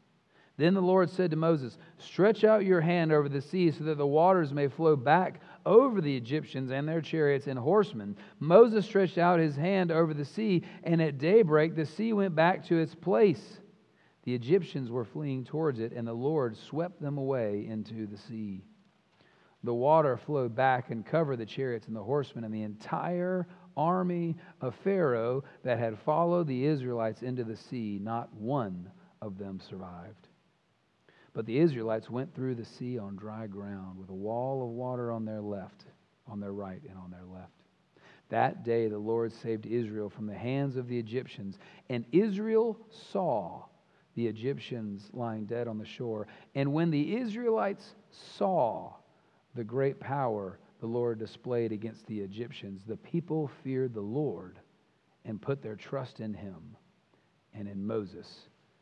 Then 0.56 0.74
the 0.74 0.82
Lord 0.82 1.10
said 1.10 1.30
to 1.30 1.36
Moses, 1.36 1.78
Stretch 1.98 2.44
out 2.44 2.64
your 2.64 2.80
hand 2.80 3.12
over 3.12 3.28
the 3.28 3.40
sea 3.40 3.70
so 3.70 3.84
that 3.84 3.98
the 3.98 4.06
waters 4.06 4.52
may 4.52 4.68
flow 4.68 4.94
back 4.94 5.40
over 5.66 6.00
the 6.00 6.16
Egyptians 6.16 6.70
and 6.70 6.86
their 6.86 7.00
chariots 7.00 7.46
and 7.46 7.58
horsemen. 7.58 8.16
Moses 8.38 8.84
stretched 8.84 9.18
out 9.18 9.40
his 9.40 9.56
hand 9.56 9.90
over 9.90 10.14
the 10.14 10.24
sea, 10.24 10.62
and 10.84 11.02
at 11.02 11.18
daybreak 11.18 11.74
the 11.74 11.86
sea 11.86 12.12
went 12.12 12.34
back 12.36 12.64
to 12.66 12.78
its 12.78 12.94
place. 12.94 13.60
The 14.24 14.34
Egyptians 14.34 14.90
were 14.90 15.04
fleeing 15.04 15.44
towards 15.44 15.80
it, 15.80 15.92
and 15.92 16.06
the 16.06 16.14
Lord 16.14 16.56
swept 16.56 17.00
them 17.00 17.18
away 17.18 17.66
into 17.68 18.06
the 18.06 18.16
sea. 18.16 18.62
The 19.64 19.74
water 19.74 20.18
flowed 20.18 20.54
back 20.54 20.90
and 20.90 21.04
covered 21.04 21.38
the 21.38 21.46
chariots 21.46 21.86
and 21.86 21.96
the 21.96 22.02
horsemen, 22.02 22.44
and 22.44 22.52
the 22.52 22.62
entire 22.62 23.48
army 23.76 24.36
of 24.60 24.74
Pharaoh 24.84 25.42
that 25.62 25.78
had 25.78 25.98
followed 25.98 26.46
the 26.46 26.66
Israelites 26.66 27.22
into 27.22 27.44
the 27.44 27.56
sea, 27.56 27.98
not 28.00 28.32
one 28.34 28.90
of 29.22 29.38
them 29.38 29.58
survived. 29.58 30.28
But 31.32 31.46
the 31.46 31.58
Israelites 31.58 32.10
went 32.10 32.34
through 32.34 32.56
the 32.56 32.64
sea 32.64 32.98
on 32.98 33.16
dry 33.16 33.46
ground 33.46 33.98
with 33.98 34.10
a 34.10 34.14
wall 34.14 34.62
of 34.62 34.68
water 34.68 35.10
on 35.10 35.24
their 35.24 35.40
left, 35.40 35.86
on 36.28 36.40
their 36.40 36.52
right, 36.52 36.82
and 36.86 36.98
on 36.98 37.10
their 37.10 37.24
left. 37.24 37.50
That 38.28 38.64
day 38.64 38.88
the 38.88 38.98
Lord 38.98 39.32
saved 39.32 39.64
Israel 39.64 40.10
from 40.10 40.26
the 40.26 40.34
hands 40.34 40.76
of 40.76 40.88
the 40.88 40.98
Egyptians, 40.98 41.58
and 41.88 42.04
Israel 42.12 42.78
saw 42.90 43.64
the 44.14 44.26
Egyptians 44.26 45.08
lying 45.14 45.46
dead 45.46 45.68
on 45.68 45.78
the 45.78 45.86
shore. 45.86 46.26
And 46.54 46.74
when 46.74 46.90
the 46.90 47.16
Israelites 47.16 47.94
saw 48.10 48.92
the 49.54 49.64
great 49.64 50.00
power 50.00 50.58
the 50.80 50.86
Lord 50.86 51.18
displayed 51.18 51.72
against 51.72 52.06
the 52.06 52.20
Egyptians, 52.20 52.82
the 52.86 52.96
people 52.96 53.50
feared 53.62 53.94
the 53.94 54.00
Lord 54.00 54.58
and 55.24 55.40
put 55.40 55.62
their 55.62 55.76
trust 55.76 56.20
in 56.20 56.34
him 56.34 56.76
and 57.54 57.68
in 57.68 57.86
Moses, 57.86 58.28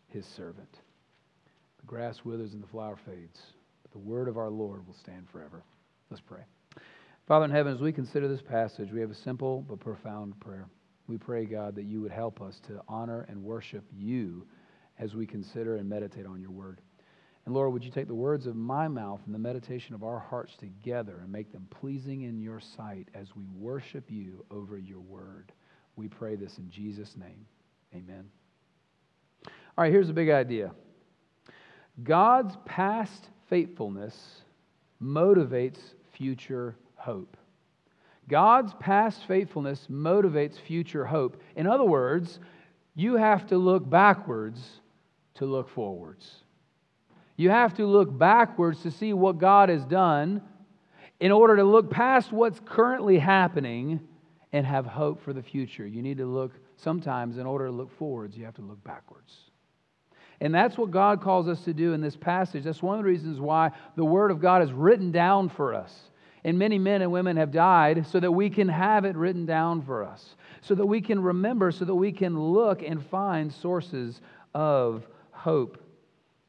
his 0.08 0.26
servant. 0.26 0.78
The 1.80 1.86
grass 1.86 2.24
withers 2.24 2.54
and 2.54 2.62
the 2.62 2.68
flower 2.68 2.98
fades, 3.06 3.40
but 3.82 3.92
the 3.92 3.98
word 3.98 4.28
of 4.28 4.38
our 4.38 4.50
Lord 4.50 4.86
will 4.86 4.94
stand 4.94 5.28
forever. 5.30 5.62
Let's 6.10 6.22
pray. 6.22 6.42
Father 7.28 7.44
in 7.44 7.50
heaven, 7.50 7.72
as 7.72 7.80
we 7.80 7.92
consider 7.92 8.26
this 8.26 8.42
passage, 8.42 8.90
we 8.90 9.00
have 9.00 9.10
a 9.10 9.14
simple 9.14 9.64
but 9.68 9.78
profound 9.78 10.38
prayer. 10.40 10.68
We 11.06 11.18
pray, 11.18 11.44
God, 11.44 11.74
that 11.76 11.84
you 11.84 12.00
would 12.00 12.10
help 12.10 12.40
us 12.40 12.60
to 12.66 12.80
honor 12.88 13.26
and 13.28 13.42
worship 13.42 13.84
you 13.92 14.46
as 14.98 15.14
we 15.14 15.26
consider 15.26 15.76
and 15.76 15.88
meditate 15.88 16.26
on 16.26 16.40
your 16.40 16.50
word. 16.50 16.80
And 17.44 17.54
Lord, 17.54 17.72
would 17.72 17.84
you 17.84 17.90
take 17.90 18.06
the 18.06 18.14
words 18.14 18.46
of 18.46 18.54
my 18.54 18.86
mouth 18.86 19.20
and 19.26 19.34
the 19.34 19.38
meditation 19.38 19.94
of 19.94 20.04
our 20.04 20.18
hearts 20.18 20.54
together 20.56 21.18
and 21.22 21.32
make 21.32 21.50
them 21.52 21.66
pleasing 21.70 22.22
in 22.22 22.40
your 22.40 22.60
sight 22.60 23.08
as 23.14 23.34
we 23.34 23.44
worship 23.58 24.04
you 24.08 24.44
over 24.50 24.78
your 24.78 25.00
word? 25.00 25.50
We 25.96 26.08
pray 26.08 26.36
this 26.36 26.58
in 26.58 26.70
Jesus' 26.70 27.16
name. 27.16 27.46
Amen. 27.94 28.24
All 29.46 29.84
right, 29.84 29.92
here's 29.92 30.08
a 30.08 30.14
big 30.14 30.30
idea 30.30 30.72
God's 32.02 32.56
past 32.64 33.28
faithfulness 33.48 34.42
motivates 35.02 35.80
future 36.12 36.76
hope. 36.94 37.36
God's 38.28 38.72
past 38.74 39.26
faithfulness 39.26 39.88
motivates 39.90 40.60
future 40.60 41.04
hope. 41.04 41.42
In 41.56 41.66
other 41.66 41.84
words, 41.84 42.38
you 42.94 43.16
have 43.16 43.48
to 43.48 43.58
look 43.58 43.88
backwards 43.88 44.80
to 45.34 45.46
look 45.46 45.68
forwards. 45.68 46.41
You 47.42 47.50
have 47.50 47.74
to 47.74 47.86
look 47.86 48.16
backwards 48.16 48.82
to 48.82 48.92
see 48.92 49.12
what 49.12 49.38
God 49.38 49.68
has 49.68 49.84
done 49.84 50.42
in 51.18 51.32
order 51.32 51.56
to 51.56 51.64
look 51.64 51.90
past 51.90 52.30
what's 52.30 52.60
currently 52.64 53.18
happening 53.18 53.98
and 54.52 54.64
have 54.64 54.86
hope 54.86 55.24
for 55.24 55.32
the 55.32 55.42
future. 55.42 55.84
You 55.84 56.02
need 56.02 56.18
to 56.18 56.24
look, 56.24 56.52
sometimes, 56.76 57.38
in 57.38 57.46
order 57.46 57.66
to 57.66 57.72
look 57.72 57.90
forwards, 57.98 58.36
you 58.36 58.44
have 58.44 58.54
to 58.54 58.62
look 58.62 58.84
backwards. 58.84 59.34
And 60.40 60.54
that's 60.54 60.78
what 60.78 60.92
God 60.92 61.20
calls 61.20 61.48
us 61.48 61.64
to 61.64 61.74
do 61.74 61.94
in 61.94 62.00
this 62.00 62.14
passage. 62.14 62.62
That's 62.62 62.80
one 62.80 62.96
of 62.96 63.04
the 63.04 63.10
reasons 63.10 63.40
why 63.40 63.72
the 63.96 64.04
Word 64.04 64.30
of 64.30 64.40
God 64.40 64.62
is 64.62 64.70
written 64.70 65.10
down 65.10 65.48
for 65.48 65.74
us. 65.74 65.92
And 66.44 66.60
many 66.60 66.78
men 66.78 67.02
and 67.02 67.10
women 67.10 67.38
have 67.38 67.50
died 67.50 68.06
so 68.06 68.20
that 68.20 68.30
we 68.30 68.50
can 68.50 68.68
have 68.68 69.04
it 69.04 69.16
written 69.16 69.46
down 69.46 69.82
for 69.82 70.04
us, 70.04 70.36
so 70.60 70.76
that 70.76 70.86
we 70.86 71.00
can 71.00 71.20
remember, 71.20 71.72
so 71.72 71.84
that 71.86 71.94
we 71.96 72.12
can 72.12 72.38
look 72.38 72.82
and 72.84 73.04
find 73.04 73.52
sources 73.52 74.20
of 74.54 75.04
hope. 75.32 75.81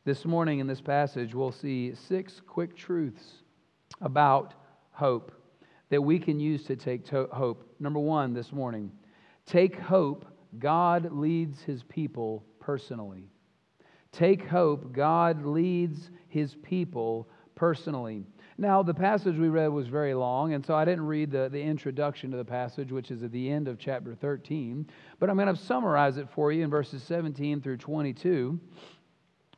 This 0.06 0.26
morning 0.26 0.60
in 0.60 0.68
this 0.68 0.82
passage, 0.82 1.34
we'll 1.34 1.54
see 1.54 1.96
six 1.96 2.42
quick 2.46 2.76
truths 2.76 3.24
about 4.02 4.54
hope 4.92 5.32
that 5.90 6.02
we 6.02 6.20
can 6.20 6.42
use 6.42 6.66
to 6.66 6.76
take 6.76 7.06
to- 7.06 7.30
hope. 7.32 7.74
Number 7.80 8.02
one 8.02 8.34
this 8.34 8.52
morning 8.52 8.92
take 9.46 9.80
hope, 9.80 10.26
God 10.60 11.14
leads 11.14 11.62
his 11.62 11.84
people 11.84 12.44
personally. 12.60 13.30
Take 14.12 14.46
hope, 14.46 14.92
God 14.92 15.46
leads 15.46 16.12
his 16.28 16.56
people 16.56 17.30
personally. 17.56 18.26
Now, 18.58 18.84
the 18.84 18.94
passage 18.94 19.38
we 19.38 19.48
read 19.48 19.68
was 19.68 19.88
very 19.88 20.14
long, 20.14 20.54
and 20.54 20.66
so 20.66 20.76
I 20.76 20.84
didn't 20.84 21.08
read 21.08 21.32
the, 21.32 21.48
the 21.50 21.62
introduction 21.62 22.30
to 22.32 22.38
the 22.38 22.46
passage, 22.46 22.92
which 22.92 23.10
is 23.10 23.24
at 23.24 23.32
the 23.32 23.50
end 23.50 23.70
of 23.70 23.80
chapter 23.80 24.16
13, 24.16 24.86
but 25.20 25.30
I'm 25.30 25.38
going 25.38 25.48
to 25.48 25.56
summarize 25.56 26.18
it 26.18 26.28
for 26.36 26.52
you 26.52 26.66
in 26.66 26.70
verses 26.70 27.04
17 27.04 27.62
through 27.62 27.78
22. 27.78 28.60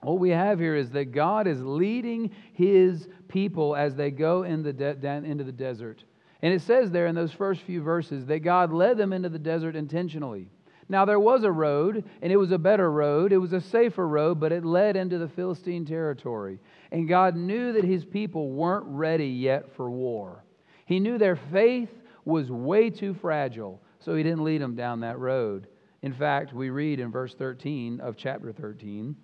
What 0.02 0.20
we 0.20 0.30
have 0.30 0.60
here 0.60 0.76
is 0.76 0.92
that 0.92 1.12
God 1.12 1.48
is 1.48 1.62
leading 1.64 2.32
his 2.54 3.08
people 3.28 3.76
as 3.76 3.96
they 3.96 4.12
go 4.12 4.44
in 4.44 4.64
the 4.64 4.74
de- 4.74 5.08
into 5.08 5.44
the 5.44 5.52
desert. 5.52 6.04
And 6.42 6.54
it 6.54 6.62
says 6.62 6.92
there 6.92 7.08
in 7.08 7.16
those 7.16 7.32
first 7.32 7.62
few 7.62 7.82
verses 7.82 8.26
that 8.28 8.40
God 8.40 8.72
led 8.72 8.98
them 8.98 9.14
into 9.14 9.30
the 9.30 9.40
desert 9.40 9.76
intentionally. 9.76 10.50
Now, 10.88 11.06
there 11.06 11.20
was 11.20 11.44
a 11.44 11.52
road, 11.52 12.04
and 12.22 12.32
it 12.32 12.38
was 12.38 12.52
a 12.52 12.60
better 12.60 12.92
road. 12.92 13.32
It 13.32 13.40
was 13.40 13.54
a 13.54 13.62
safer 13.62 14.08
road, 14.08 14.40
but 14.40 14.52
it 14.52 14.64
led 14.64 14.96
into 14.96 15.18
the 15.18 15.28
Philistine 15.28 15.86
territory. 15.86 16.60
And 16.92 17.08
God 17.08 17.36
knew 17.36 17.74
that 17.74 17.84
his 17.84 18.06
people 18.06 18.52
weren't 18.52 18.86
ready 18.86 19.28
yet 19.28 19.76
for 19.76 19.90
war. 19.90 20.44
He 20.86 21.00
knew 21.00 21.18
their 21.18 21.38
faith 21.52 21.90
was 22.24 22.52
way 22.52 22.92
too 22.92 23.16
fragile, 23.16 23.82
so 24.00 24.14
he 24.14 24.22
didn't 24.22 24.44
lead 24.44 24.62
them 24.62 24.76
down 24.76 25.00
that 25.00 25.18
road. 25.18 25.68
In 26.04 26.14
fact, 26.14 26.54
we 26.54 26.70
read 26.70 27.00
in 27.00 27.12
verse 27.12 27.34
13 27.34 28.00
of 28.00 28.16
chapter 28.16 28.52
13 28.52 29.16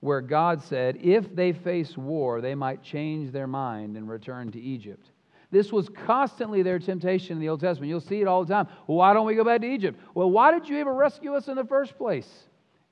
where 0.00 0.20
God 0.20 0.62
said, 0.62 0.96
if 1.02 1.34
they 1.34 1.52
face 1.52 1.96
war, 1.96 2.40
they 2.40 2.54
might 2.54 2.82
change 2.82 3.32
their 3.32 3.46
mind 3.46 3.96
and 3.96 4.08
return 4.08 4.52
to 4.52 4.60
Egypt. 4.60 5.10
This 5.50 5.72
was 5.72 5.88
constantly 5.88 6.62
their 6.62 6.78
temptation 6.78 7.32
in 7.32 7.40
the 7.40 7.48
Old 7.48 7.60
Testament. 7.60 7.88
You'll 7.88 8.00
see 8.00 8.20
it 8.20 8.28
all 8.28 8.44
the 8.44 8.52
time. 8.52 8.68
Why 8.86 9.14
don't 9.14 9.26
we 9.26 9.34
go 9.34 9.44
back 9.44 9.62
to 9.62 9.66
Egypt? 9.66 9.98
Well, 10.14 10.30
why 10.30 10.52
did 10.52 10.68
you 10.68 10.78
ever 10.78 10.92
rescue 10.92 11.34
us 11.34 11.48
in 11.48 11.56
the 11.56 11.64
first 11.64 11.96
place? 11.96 12.28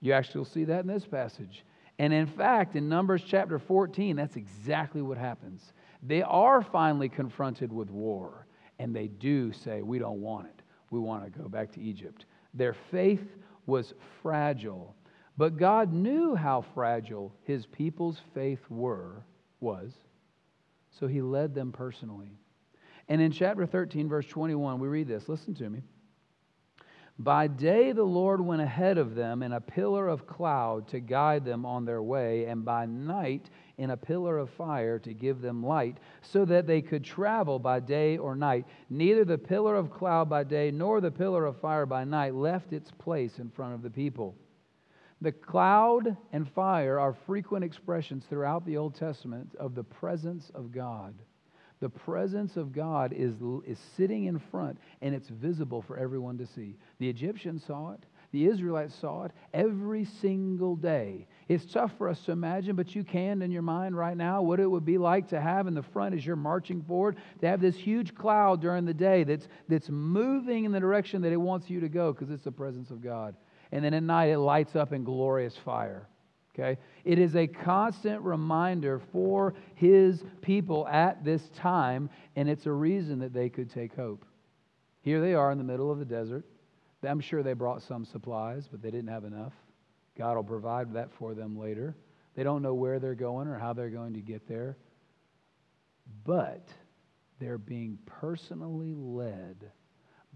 You 0.00 0.12
actually 0.12 0.38
will 0.38 0.46
see 0.46 0.64
that 0.64 0.80
in 0.80 0.86
this 0.86 1.04
passage. 1.04 1.64
And 1.98 2.12
in 2.12 2.26
fact, 2.26 2.76
in 2.76 2.88
Numbers 2.88 3.22
chapter 3.26 3.58
14, 3.58 4.16
that's 4.16 4.36
exactly 4.36 5.02
what 5.02 5.18
happens. 5.18 5.72
They 6.02 6.22
are 6.22 6.62
finally 6.62 7.08
confronted 7.08 7.72
with 7.72 7.90
war, 7.90 8.46
and 8.78 8.94
they 8.94 9.08
do 9.08 9.52
say, 9.52 9.82
We 9.82 9.98
don't 9.98 10.20
want 10.20 10.46
it. 10.46 10.62
We 10.90 11.00
want 11.00 11.24
to 11.24 11.38
go 11.38 11.48
back 11.48 11.72
to 11.72 11.80
Egypt. 11.80 12.26
Their 12.54 12.74
faith 12.90 13.24
was 13.66 13.94
fragile, 14.22 14.94
but 15.36 15.58
God 15.58 15.92
knew 15.92 16.34
how 16.34 16.64
fragile 16.74 17.32
his 17.42 17.66
people's 17.66 18.20
faith 18.34 18.60
were, 18.70 19.22
was, 19.60 19.92
so 20.98 21.06
he 21.06 21.20
led 21.20 21.54
them 21.54 21.72
personally. 21.72 22.30
And 23.08 23.20
in 23.20 23.30
chapter 23.32 23.66
13, 23.66 24.08
verse 24.08 24.26
21, 24.26 24.80
we 24.80 24.88
read 24.88 25.08
this. 25.08 25.28
Listen 25.28 25.54
to 25.56 25.68
me. 25.68 25.82
By 27.18 27.46
day 27.46 27.92
the 27.92 28.04
Lord 28.04 28.42
went 28.42 28.60
ahead 28.60 28.98
of 28.98 29.14
them 29.14 29.42
in 29.42 29.52
a 29.52 29.60
pillar 29.60 30.06
of 30.08 30.26
cloud 30.26 30.88
to 30.88 31.00
guide 31.00 31.46
them 31.46 31.64
on 31.64 31.84
their 31.84 32.02
way, 32.02 32.44
and 32.44 32.64
by 32.64 32.84
night 32.84 33.48
in 33.78 33.90
a 33.90 33.96
pillar 33.96 34.36
of 34.38 34.50
fire 34.50 34.98
to 34.98 35.14
give 35.14 35.40
them 35.40 35.64
light, 35.64 35.98
so 36.20 36.44
that 36.44 36.66
they 36.66 36.82
could 36.82 37.04
travel 37.04 37.58
by 37.58 37.80
day 37.80 38.18
or 38.18 38.36
night. 38.36 38.66
Neither 38.90 39.24
the 39.24 39.38
pillar 39.38 39.76
of 39.76 39.90
cloud 39.90 40.28
by 40.28 40.44
day 40.44 40.70
nor 40.70 41.00
the 41.00 41.10
pillar 41.10 41.46
of 41.46 41.60
fire 41.60 41.86
by 41.86 42.04
night 42.04 42.34
left 42.34 42.72
its 42.72 42.90
place 42.90 43.38
in 43.38 43.50
front 43.50 43.74
of 43.74 43.82
the 43.82 43.90
people. 43.90 44.34
The 45.22 45.32
cloud 45.32 46.16
and 46.32 46.50
fire 46.50 47.00
are 47.00 47.16
frequent 47.26 47.64
expressions 47.64 48.24
throughout 48.28 48.66
the 48.66 48.76
Old 48.76 48.94
Testament 48.94 49.54
of 49.58 49.74
the 49.74 49.84
presence 49.84 50.50
of 50.54 50.72
God. 50.72 51.14
The 51.80 51.88
presence 51.88 52.56
of 52.56 52.72
God 52.72 53.12
is, 53.12 53.34
is 53.66 53.78
sitting 53.96 54.24
in 54.24 54.38
front 54.38 54.78
and 55.02 55.14
it's 55.14 55.28
visible 55.28 55.82
for 55.82 55.98
everyone 55.98 56.38
to 56.38 56.46
see. 56.46 56.76
The 56.98 57.08
Egyptians 57.08 57.64
saw 57.64 57.92
it, 57.92 58.00
the 58.32 58.46
Israelites 58.46 58.94
saw 58.94 59.24
it 59.24 59.32
every 59.54 60.04
single 60.04 60.76
day. 60.76 61.26
It's 61.48 61.64
tough 61.64 61.92
for 61.96 62.08
us 62.08 62.20
to 62.22 62.32
imagine, 62.32 62.76
but 62.76 62.94
you 62.94 63.04
can 63.04 63.40
in 63.40 63.50
your 63.50 63.62
mind 63.62 63.96
right 63.96 64.16
now 64.16 64.42
what 64.42 64.60
it 64.60 64.66
would 64.66 64.84
be 64.84 64.98
like 64.98 65.28
to 65.28 65.40
have 65.40 65.66
in 65.66 65.74
the 65.74 65.82
front 65.82 66.14
as 66.14 66.24
you're 66.24 66.36
marching 66.36 66.82
forward, 66.82 67.16
to 67.40 67.46
have 67.46 67.60
this 67.60 67.76
huge 67.76 68.14
cloud 68.14 68.60
during 68.60 68.84
the 68.84 68.94
day 68.94 69.24
that's, 69.24 69.48
that's 69.68 69.88
moving 69.88 70.64
in 70.64 70.72
the 70.72 70.80
direction 70.80 71.22
that 71.22 71.32
it 71.32 71.36
wants 71.36 71.70
you 71.70 71.80
to 71.80 71.88
go 71.88 72.12
because 72.12 72.30
it's 72.30 72.44
the 72.44 72.52
presence 72.52 72.90
of 72.90 73.02
God. 73.02 73.34
And 73.72 73.84
then 73.84 73.94
at 73.94 74.02
night 74.02 74.30
it 74.30 74.38
lights 74.38 74.76
up 74.76 74.92
in 74.92 75.04
glorious 75.04 75.56
fire. 75.56 76.08
Okay? 76.54 76.80
It 77.04 77.18
is 77.18 77.36
a 77.36 77.46
constant 77.46 78.22
reminder 78.22 79.00
for 79.12 79.54
his 79.74 80.24
people 80.40 80.88
at 80.88 81.24
this 81.24 81.42
time, 81.54 82.08
and 82.34 82.48
it's 82.48 82.66
a 82.66 82.72
reason 82.72 83.18
that 83.18 83.34
they 83.34 83.48
could 83.48 83.70
take 83.70 83.94
hope. 83.94 84.24
Here 85.02 85.20
they 85.20 85.34
are 85.34 85.52
in 85.52 85.58
the 85.58 85.64
middle 85.64 85.90
of 85.90 85.98
the 85.98 86.04
desert. 86.04 86.44
I'm 87.02 87.20
sure 87.20 87.42
they 87.42 87.52
brought 87.52 87.82
some 87.82 88.04
supplies, 88.04 88.68
but 88.70 88.82
they 88.82 88.90
didn't 88.90 89.10
have 89.10 89.24
enough. 89.24 89.52
God 90.16 90.36
will 90.36 90.44
provide 90.44 90.94
that 90.94 91.12
for 91.12 91.34
them 91.34 91.58
later. 91.58 91.94
They 92.34 92.42
don't 92.42 92.62
know 92.62 92.74
where 92.74 92.98
they're 92.98 93.14
going 93.14 93.48
or 93.48 93.58
how 93.58 93.72
they're 93.72 93.90
going 93.90 94.14
to 94.14 94.20
get 94.20 94.48
there. 94.48 94.76
But 96.24 96.68
they're 97.38 97.58
being 97.58 97.98
personally 98.06 98.94
led 98.96 99.70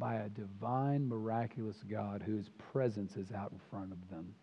by 0.00 0.16
a 0.16 0.28
divine, 0.30 1.06
miraculous 1.06 1.76
God 1.88 2.22
whose 2.24 2.48
presence 2.72 3.16
is 3.16 3.30
out 3.30 3.52
in 3.52 3.60
front 3.70 3.92
of 3.92 3.98
them. 4.10 4.34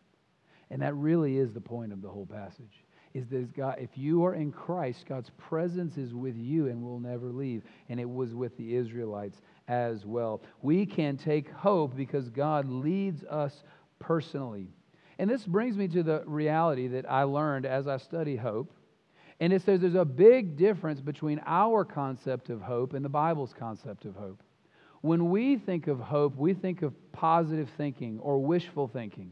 And 0.70 0.82
that 0.82 0.94
really 0.96 1.38
is 1.38 1.52
the 1.52 1.60
point 1.60 1.92
of 1.92 2.02
the 2.02 2.10
whole 2.10 2.28
passage. 2.28 2.86
Is 3.14 3.28
that 3.30 3.56
God, 3.56 3.78
if 3.80 3.98
you 3.98 4.24
are 4.26 4.36
in 4.36 4.52
Christ, 4.52 5.06
God's 5.08 5.32
presence 5.38 5.98
is 5.98 6.14
with 6.14 6.36
you 6.38 6.68
and 6.68 6.84
will 6.84 7.00
never 7.00 7.32
leave. 7.32 7.64
And 7.90 8.00
it 8.00 8.08
was 8.08 8.36
with 8.36 8.56
the 8.58 8.76
Israelites 8.76 9.42
as 9.68 10.06
well. 10.06 10.44
We 10.62 10.86
can 10.86 11.18
take 11.18 11.50
hope 11.50 11.96
because 11.96 12.30
God 12.30 12.70
leads 12.70 13.24
us 13.24 13.64
personally. 14.00 14.70
And 15.18 15.28
this 15.30 15.46
brings 15.46 15.76
me 15.76 15.88
to 15.88 16.04
the 16.04 16.24
reality 16.28 16.88
that 16.90 17.10
I 17.10 17.24
learned 17.24 17.66
as 17.66 17.88
I 17.88 17.98
study 17.98 18.36
hope. 18.36 18.72
And 19.40 19.52
it 19.52 19.64
says 19.64 19.82
there's 19.82 19.96
a 19.96 20.06
big 20.06 20.56
difference 20.56 21.02
between 21.02 21.42
our 21.46 21.84
concept 21.84 22.50
of 22.50 22.62
hope 22.62 22.94
and 22.94 23.04
the 23.04 23.10
Bible's 23.10 23.54
concept 23.58 24.06
of 24.06 24.16
hope. 24.16 24.44
When 25.08 25.30
we 25.30 25.56
think 25.56 25.88
of 25.88 26.02
hope, 26.02 26.36
we 26.36 26.54
think 26.54 26.82
of 26.82 26.94
positive 27.14 27.70
thinking 27.78 28.20
or 28.20 28.40
wishful 28.40 28.90
thinking. 28.90 29.32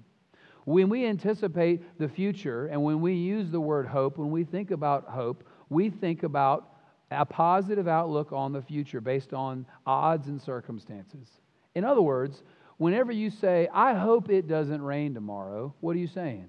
When 0.63 0.87
we 0.87 1.05
anticipate 1.05 1.99
the 1.99 2.07
future 2.07 2.67
and 2.67 2.81
when 2.81 3.01
we 3.01 3.13
use 3.15 3.51
the 3.51 3.59
word 3.59 3.85
hope, 3.85 4.17
when 4.17 4.31
we 4.31 4.45
think 4.45 4.71
about 4.71 5.03
hope, 5.09 5.43
we 5.67 5.89
think 5.89 6.23
about 6.23 6.77
a 7.11 7.25
positive 7.25 7.89
outlook 7.89 8.31
on 8.31 8.53
the 8.53 8.61
future 8.61 9.01
based 9.01 9.33
on 9.33 9.65
odds 9.85 10.29
and 10.29 10.41
circumstances. 10.41 11.27
In 11.75 11.83
other 11.83 12.01
words, 12.01 12.43
whenever 12.77 13.11
you 13.11 13.29
say, 13.29 13.67
I 13.73 13.95
hope 13.95 14.29
it 14.29 14.47
doesn't 14.47 14.81
rain 14.81 15.13
tomorrow, 15.13 15.75
what 15.81 15.93
are 15.97 15.99
you 15.99 16.07
saying? 16.07 16.47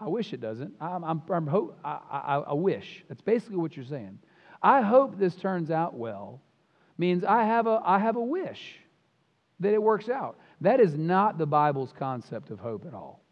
I 0.00 0.08
wish 0.08 0.32
it 0.32 0.40
doesn't. 0.40 0.72
I'm, 0.80 1.04
I'm, 1.04 1.22
I'm 1.30 1.46
hope, 1.46 1.78
I, 1.84 1.98
I, 2.10 2.36
I 2.48 2.54
wish. 2.54 3.04
That's 3.10 3.20
basically 3.20 3.58
what 3.58 3.76
you're 3.76 3.84
saying. 3.84 4.20
I 4.62 4.80
hope 4.80 5.18
this 5.18 5.34
turns 5.34 5.70
out 5.70 5.92
well 5.92 6.40
means 6.98 7.24
I 7.24 7.44
have 7.44 7.66
a, 7.66 7.80
I 7.84 7.98
have 7.98 8.16
a 8.16 8.20
wish 8.20 8.78
that 9.60 9.72
it 9.72 9.82
works 9.82 10.08
out. 10.08 10.38
That 10.60 10.80
is 10.80 10.94
not 10.94 11.38
the 11.38 11.46
Bible's 11.46 11.92
concept 11.92 12.50
of 12.50 12.58
hope 12.58 12.86
at 12.86 12.94
all. 12.94 13.22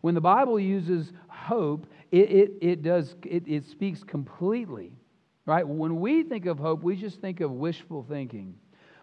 When 0.00 0.14
the 0.14 0.20
Bible 0.20 0.58
uses 0.58 1.12
hope, 1.28 1.86
it, 2.10 2.30
it, 2.30 2.52
it 2.60 2.82
does, 2.82 3.14
it, 3.24 3.44
it 3.46 3.64
speaks 3.64 4.02
completely, 4.02 4.92
right? 5.46 5.66
When 5.66 6.00
we 6.00 6.22
think 6.22 6.46
of 6.46 6.58
hope, 6.58 6.82
we 6.82 6.96
just 6.96 7.20
think 7.20 7.40
of 7.40 7.52
wishful 7.52 8.04
thinking. 8.08 8.54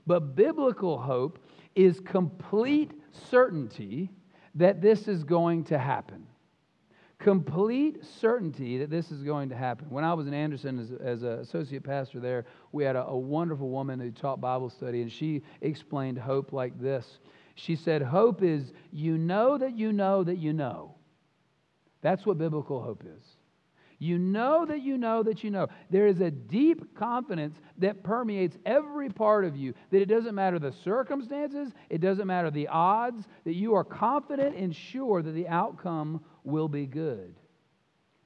But 0.06 0.36
biblical 0.36 0.98
hope 0.98 1.40
is 1.76 2.00
complete 2.00 2.92
certainty 3.30 4.10
that 4.56 4.82
this 4.82 5.08
is 5.08 5.24
going 5.24 5.64
to 5.66 5.78
happen 5.78 6.26
complete 7.20 8.04
certainty 8.20 8.78
that 8.78 8.90
this 8.90 9.12
is 9.12 9.24
going 9.24 9.50
to 9.50 9.56
happen. 9.56 9.90
When 9.90 10.04
I 10.04 10.14
was 10.14 10.26
in 10.26 10.34
Anderson 10.34 10.80
as, 10.80 10.92
as 11.02 11.24
an 11.24 11.40
associate 11.40 11.84
pastor 11.84 12.20
there, 12.20 12.46
we 12.72 12.84
had 12.84 12.96
a, 12.96 13.06
a 13.06 13.18
wonderful 13.18 13.70
woman 13.70 14.00
who 14.00 14.12
taught 14.12 14.40
Bible 14.40 14.70
study, 14.70 15.02
and 15.02 15.12
she 15.12 15.44
explained 15.62 16.18
hope 16.18 16.54
like 16.54 16.80
this. 16.80 17.20
She 17.56 17.76
said, 17.76 18.02
Hope 18.02 18.42
is 18.42 18.72
you 18.92 19.18
know 19.18 19.58
that 19.58 19.78
you 19.78 19.92
know 19.92 20.24
that 20.24 20.38
you 20.38 20.54
know. 20.54 20.96
That's 22.02 22.26
what 22.26 22.38
biblical 22.38 22.82
hope 22.82 23.04
is. 23.06 23.29
You 24.02 24.18
know 24.18 24.66
that 24.66 24.82
you 24.82 24.98
know 24.98 25.24
that 25.24 25.44
you 25.44 25.52
know. 25.52 25.68
There 25.90 26.08
is 26.08 26.22
a 26.22 26.32
deep 26.32 26.96
confidence 26.96 27.58
that 27.80 28.02
permeates 28.02 28.58
every 28.66 29.10
part 29.10 29.44
of 29.44 29.58
you, 29.58 29.74
that 29.92 30.02
it 30.02 30.06
doesn't 30.06 30.34
matter 30.34 30.58
the 30.58 30.72
circumstances, 30.72 31.74
it 31.90 32.00
doesn't 32.00 32.26
matter 32.26 32.50
the 32.50 32.70
odds, 32.70 33.28
that 33.44 33.56
you 33.56 33.76
are 33.76 33.84
confident 33.84 34.56
and 34.56 34.74
sure 34.74 35.22
that 35.22 35.32
the 35.32 35.50
outcome 35.50 36.24
will 36.46 36.70
be 36.70 36.86
good. 36.86 37.36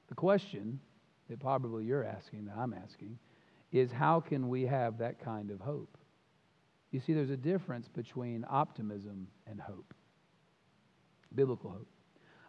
The 0.08 0.14
question 0.14 0.78
that 1.28 1.40
probably 1.40 1.84
you're 1.84 2.04
asking, 2.04 2.44
that 2.44 2.56
I'm 2.56 2.72
asking, 2.72 3.18
is 3.72 3.90
how 3.90 4.20
can 4.20 4.48
we 4.48 4.66
have 4.66 4.98
that 4.98 5.18
kind 5.18 5.50
of 5.50 5.58
hope? 5.58 5.98
You 6.92 7.00
see, 7.00 7.12
there's 7.12 7.30
a 7.30 7.36
difference 7.36 7.88
between 7.88 8.46
optimism 8.48 9.26
and 9.48 9.60
hope, 9.60 9.92
biblical 11.34 11.70
hope. 11.70 11.88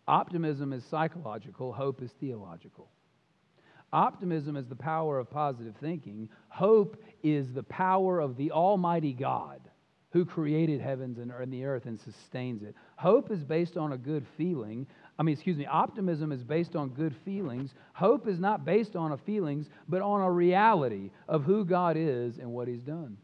Optimism 0.08 0.72
is 0.72 0.84
psychological, 0.84 1.74
hope 1.74 2.04
is 2.04 2.12
theological. 2.20 2.92
Optimism 3.96 4.58
is 4.58 4.68
the 4.68 4.76
power 4.76 5.20
of 5.20 5.30
positive 5.30 5.74
thinking. 5.80 6.28
Hope 6.50 7.02
is 7.24 7.54
the 7.54 7.64
power 7.64 8.20
of 8.20 8.36
the 8.36 8.52
Almighty 8.52 9.14
God 9.14 9.62
who 10.10 10.26
created 10.26 10.82
heavens 10.82 11.18
and 11.18 11.32
the 11.54 11.64
earth 11.64 11.86
and 11.86 11.98
sustains 11.98 12.62
it. 12.62 12.76
Hope 12.98 13.32
is 13.32 13.46
based 13.46 13.78
on 13.78 13.94
a 13.94 13.98
good 13.98 14.26
feeling. 14.36 14.86
I 15.18 15.24
mean, 15.24 15.32
excuse 15.32 15.56
me, 15.56 15.66
optimism 15.66 16.34
is 16.34 16.44
based 16.44 16.76
on 16.76 16.90
good 16.90 17.16
feelings. 17.24 17.74
Hope 17.94 18.28
is 18.28 18.38
not 18.38 18.66
based 18.66 18.98
on 18.98 19.14
a 19.14 19.18
feelings, 19.18 19.70
but 19.88 20.02
on 20.02 20.20
a 20.20 20.30
reality 20.30 21.10
of 21.30 21.46
who 21.46 21.64
God 21.64 21.96
is 21.96 22.38
and 22.38 22.52
what 22.52 22.68
He's 22.68 22.84
done. 22.84 23.16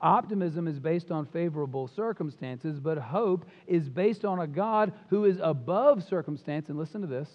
Optimism 0.00 0.68
is 0.68 0.78
based 0.78 1.10
on 1.10 1.26
favorable 1.26 1.88
circumstances, 1.88 2.78
but 2.78 2.98
hope 2.98 3.46
is 3.66 3.88
based 3.88 4.24
on 4.24 4.38
a 4.38 4.46
God 4.46 4.92
who 5.10 5.24
is 5.24 5.40
above 5.42 6.04
circumstance. 6.04 6.68
And 6.68 6.78
listen 6.78 7.00
to 7.00 7.08
this 7.08 7.28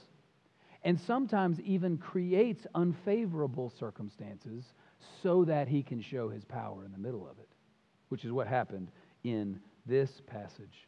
and 0.84 1.00
sometimes 1.00 1.60
even 1.62 1.98
creates 1.98 2.66
unfavorable 2.76 3.72
circumstances 3.80 4.64
so 5.22 5.46
that 5.46 5.68
he 5.68 5.84
can 5.84 6.02
show 6.02 6.30
his 6.30 6.46
power 6.46 6.86
in 6.86 6.92
the 6.92 6.98
middle 6.98 7.28
of 7.28 7.38
it, 7.40 7.50
which 8.10 8.26
is 8.26 8.32
what 8.32 8.48
happened 8.48 8.92
in 9.24 9.60
this 9.86 10.22
passage. 10.28 10.88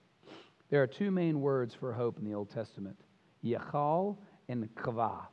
There 0.69 0.81
are 0.81 0.87
two 0.87 1.11
main 1.11 1.41
words 1.41 1.73
for 1.73 1.91
hope 1.91 2.17
in 2.17 2.25
the 2.25 2.33
Old 2.33 2.49
Testament 2.49 2.97
yachal 3.43 4.17
and 4.47 4.73
kavah. 4.75 5.25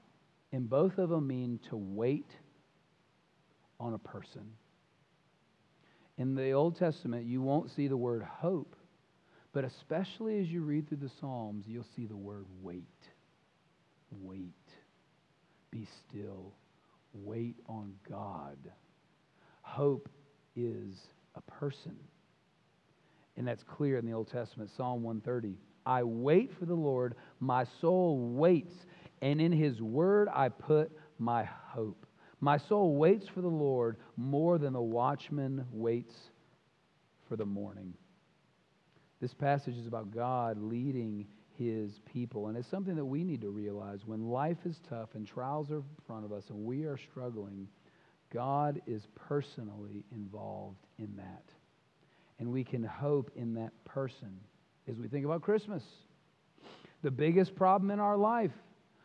And 0.53 0.69
both 0.69 0.99
of 0.99 1.11
them 1.11 1.27
mean 1.27 1.61
to 1.69 1.77
wait 1.77 2.31
on 3.79 3.95
a 3.95 3.99
person. 3.99 4.51
In 6.17 6.35
the 6.35 6.53
Old 6.53 6.77
Testament, 6.77 7.27
you 7.27 7.43
won't 7.43 7.71
see 7.71 7.87
the 7.87 7.97
word 7.97 8.23
hope, 8.23 8.75
but 9.53 9.65
especially 9.65 10.41
as 10.41 10.49
you 10.49 10.63
read 10.63 10.89
through 10.89 10.99
the 10.99 11.11
Psalms, 11.21 11.67
you'll 11.69 11.87
see 11.95 12.07
the 12.07 12.17
word 12.17 12.47
wait. 12.61 12.85
Wait. 14.11 14.53
Be 15.71 15.87
still. 16.09 16.53
Wait 17.13 17.57
on 17.67 17.95
God. 18.09 18.59
Hope 19.63 20.09
is 20.57 20.97
a 21.35 21.41
person. 21.43 21.97
And 23.37 23.47
that's 23.47 23.63
clear 23.63 23.99
in 23.99 24.07
the 24.07 24.13
Old 24.13 24.31
Testament. 24.31 24.71
Psalm 24.77 25.03
130. 25.03 25.57
I 25.87 26.03
wait 26.03 26.53
for 26.59 26.67
the 26.67 26.75
Lord, 26.75 27.15
my 27.41 27.65
soul 27.81 28.19
waits, 28.19 28.75
and 29.23 29.41
in 29.41 29.53
his 29.53 29.81
word 29.81 30.29
I 30.33 30.49
put 30.49 30.91
my 31.19 31.45
hope. 31.45 32.07
My 32.41 32.59
soul 32.59 32.97
waits 32.97 33.27
for 33.27 33.41
the 33.41 33.49
Lord 33.49 33.97
more 34.17 34.59
than 34.59 34.73
the 34.73 34.81
watchman 34.81 35.65
waits 35.73 36.15
for 37.29 37.37
the 37.37 37.47
morning. 37.47 37.95
This 39.21 39.35
passage 39.35 39.77
is 39.77 39.87
about 39.87 40.15
God 40.15 40.61
leading 40.61 41.27
his 41.59 42.01
people. 42.05 42.47
And 42.47 42.57
it's 42.57 42.69
something 42.69 42.95
that 42.97 43.05
we 43.05 43.25
need 43.25 43.41
to 43.41 43.51
realize 43.51 44.07
when 44.07 44.29
life 44.29 44.59
is 44.65 44.81
tough 44.89 45.15
and 45.15 45.27
trials 45.27 45.71
are 45.71 45.79
in 45.79 45.85
front 46.07 46.25
of 46.25 46.33
us 46.33 46.45
and 46.51 46.65
we 46.65 46.85
are 46.85 46.97
struggling, 46.97 47.67
God 48.33 48.81
is 48.87 49.09
personally 49.15 50.05
involved 50.13 50.87
in 50.99 51.17
that. 51.17 51.45
And 52.39 52.53
we 52.53 52.63
can 52.63 52.85
hope 52.85 53.33
in 53.35 53.55
that 53.55 53.73
person 53.85 54.39
as 54.87 54.99
we 54.99 55.09
think 55.09 55.25
about 55.25 55.43
Christmas. 55.43 55.83
The 57.03 57.11
biggest 57.11 57.55
problem 57.55 57.91
in 57.91 58.01
our 58.01 58.17
life 58.17 58.53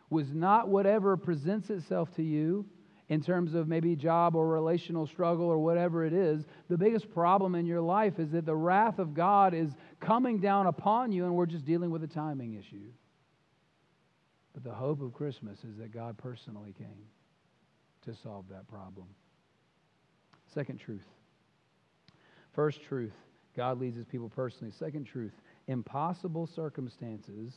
was 0.10 0.32
not 0.34 0.68
whatever 0.68 1.18
presents 1.18 1.70
itself 1.70 2.14
to 2.16 2.24
you 2.24 2.66
in 3.10 3.22
terms 3.22 3.54
of 3.54 3.68
maybe 3.68 3.96
job 3.96 4.36
or 4.36 4.48
relational 4.48 5.06
struggle 5.06 5.46
or 5.46 5.58
whatever 5.58 6.06
it 6.06 6.14
is, 6.14 6.46
the 6.70 6.78
biggest 6.78 7.12
problem 7.12 7.54
in 7.54 7.66
your 7.66 7.82
life 7.82 8.18
is 8.18 8.32
that 8.32 8.46
the 8.46 8.56
wrath 8.56 8.98
of 8.98 9.14
God 9.14 9.54
is 9.54 9.72
coming 10.06 10.40
down 10.40 10.68
upon 10.68 11.12
you 11.12 11.26
and 11.26 11.36
we're 11.36 11.46
just 11.46 11.66
dealing 11.66 11.92
with 11.92 12.04
a 12.04 12.08
timing 12.08 12.54
issue. 12.54 12.92
But 14.54 14.64
the 14.64 14.74
hope 14.74 15.02
of 15.02 15.14
Christmas 15.14 15.64
is 15.64 15.78
that 15.78 15.92
God 15.92 16.18
personally 16.18 16.74
came 16.78 17.08
to 18.06 18.14
solve 18.14 18.46
that 18.50 18.68
problem. 18.68 19.08
Second 20.54 20.80
truth. 20.80 21.08
First 22.54 22.84
truth, 22.84 23.14
God 23.56 23.80
leads 23.80 23.96
his 23.96 24.06
people 24.06 24.30
personally. 24.30 24.72
Second 24.72 25.06
truth, 25.06 25.34
impossible 25.68 26.46
circumstances 26.46 27.54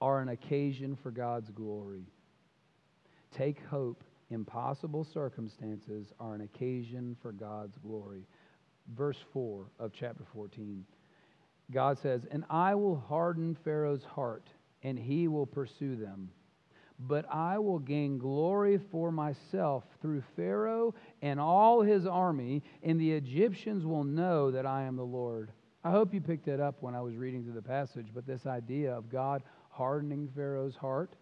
are 0.00 0.20
an 0.20 0.30
occasion 0.30 0.96
for 1.00 1.10
God's 1.10 1.50
glory. 1.50 2.06
Take 3.32 3.64
hope 3.66 4.02
impossible 4.30 5.04
circumstances 5.04 6.12
are 6.18 6.34
an 6.34 6.40
occasion 6.40 7.16
for 7.22 7.30
God's 7.32 7.78
glory. 7.78 8.26
Verse 8.96 9.18
4 9.32 9.66
of 9.78 9.92
chapter 9.92 10.24
14. 10.34 10.84
God 11.74 11.98
says, 11.98 12.22
And 12.30 12.44
I 12.48 12.74
will 12.74 12.96
harden 12.96 13.56
Pharaoh's 13.64 14.04
heart, 14.04 14.48
and 14.82 14.98
he 14.98 15.28
will 15.28 15.46
pursue 15.46 15.96
them. 15.96 16.30
But 16.98 17.26
I 17.30 17.58
will 17.58 17.80
gain 17.80 18.18
glory 18.18 18.78
for 18.78 19.10
myself 19.10 19.84
through 20.00 20.22
Pharaoh 20.36 20.94
and 21.20 21.40
all 21.40 21.82
his 21.82 22.06
army, 22.06 22.62
and 22.82 23.00
the 23.00 23.12
Egyptians 23.12 23.84
will 23.84 24.04
know 24.04 24.52
that 24.52 24.64
I 24.64 24.84
am 24.84 24.96
the 24.96 25.02
Lord. 25.02 25.50
I 25.82 25.90
hope 25.90 26.14
you 26.14 26.20
picked 26.20 26.46
that 26.46 26.60
up 26.60 26.76
when 26.80 26.94
I 26.94 27.02
was 27.02 27.16
reading 27.16 27.42
through 27.42 27.54
the 27.54 27.62
passage, 27.62 28.06
but 28.14 28.26
this 28.26 28.46
idea 28.46 28.94
of 28.94 29.10
God 29.10 29.42
hardening 29.70 30.30
Pharaoh's 30.34 30.76
heart 30.76 31.16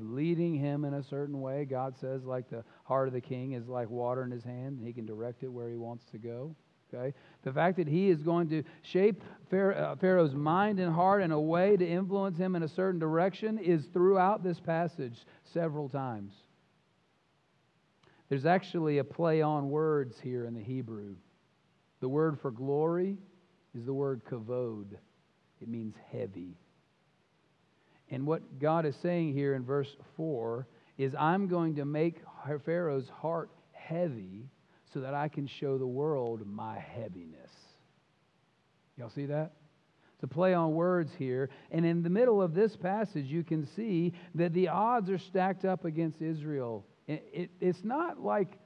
leading 0.00 0.54
him 0.54 0.84
in 0.84 0.94
a 0.94 1.02
certain 1.02 1.40
way. 1.40 1.64
God 1.64 1.96
says, 1.98 2.24
like 2.24 2.48
the 2.48 2.64
heart 2.84 3.08
of 3.08 3.14
the 3.14 3.20
king 3.20 3.52
is 3.52 3.68
like 3.68 3.90
water 3.90 4.24
in 4.24 4.30
his 4.30 4.44
hand, 4.44 4.78
and 4.78 4.86
he 4.86 4.92
can 4.92 5.06
direct 5.06 5.42
it 5.42 5.48
where 5.48 5.68
he 5.68 5.76
wants 5.76 6.04
to 6.12 6.18
go. 6.18 6.54
Okay? 6.92 7.14
The 7.42 7.52
fact 7.52 7.76
that 7.76 7.88
he 7.88 8.08
is 8.08 8.22
going 8.22 8.48
to 8.50 8.62
shape 8.82 9.22
uh, 9.52 9.96
Pharaoh's 9.96 10.34
mind 10.34 10.78
and 10.78 10.92
heart 10.92 11.22
in 11.22 11.30
a 11.30 11.40
way 11.40 11.76
to 11.76 11.86
influence 11.86 12.38
him 12.38 12.56
in 12.56 12.62
a 12.62 12.68
certain 12.68 13.00
direction 13.00 13.58
is 13.58 13.86
throughout 13.92 14.42
this 14.42 14.60
passage 14.60 15.24
several 15.52 15.88
times. 15.88 16.32
There's 18.28 18.46
actually 18.46 18.98
a 18.98 19.04
play 19.04 19.42
on 19.42 19.70
words 19.70 20.20
here 20.20 20.46
in 20.46 20.54
the 20.54 20.62
Hebrew. 20.62 21.16
The 22.00 22.08
word 22.08 22.38
for 22.40 22.50
glory 22.50 23.16
is 23.76 23.84
the 23.84 23.92
word 23.92 24.22
kavod, 24.24 24.86
it 25.60 25.68
means 25.68 25.94
heavy. 26.12 26.56
And 28.10 28.26
what 28.26 28.58
God 28.58 28.86
is 28.86 28.96
saying 28.96 29.34
here 29.34 29.54
in 29.54 29.64
verse 29.64 29.96
4 30.16 30.66
is, 30.98 31.14
I'm 31.18 31.46
going 31.46 31.76
to 31.76 31.84
make 31.84 32.22
Pharaoh's 32.64 33.08
heart 33.08 33.50
heavy 33.72 34.48
so 34.92 35.00
that 35.00 35.14
I 35.14 35.28
can 35.28 35.46
show 35.46 35.78
the 35.78 35.86
world 35.86 36.46
my 36.46 36.78
heaviness. 36.78 37.50
Y'all 38.96 39.10
see 39.10 39.26
that? 39.26 39.52
It's 40.14 40.24
a 40.24 40.26
play 40.26 40.52
on 40.52 40.74
words 40.74 41.12
here. 41.18 41.48
And 41.70 41.86
in 41.86 42.02
the 42.02 42.10
middle 42.10 42.42
of 42.42 42.52
this 42.52 42.76
passage, 42.76 43.26
you 43.26 43.42
can 43.42 43.64
see 43.64 44.12
that 44.34 44.52
the 44.52 44.68
odds 44.68 45.08
are 45.08 45.18
stacked 45.18 45.64
up 45.64 45.84
against 45.86 46.20
Israel. 46.20 46.84
It, 47.06 47.26
it, 47.32 47.50
it's 47.60 47.82
not 47.84 48.20
like 48.20 48.58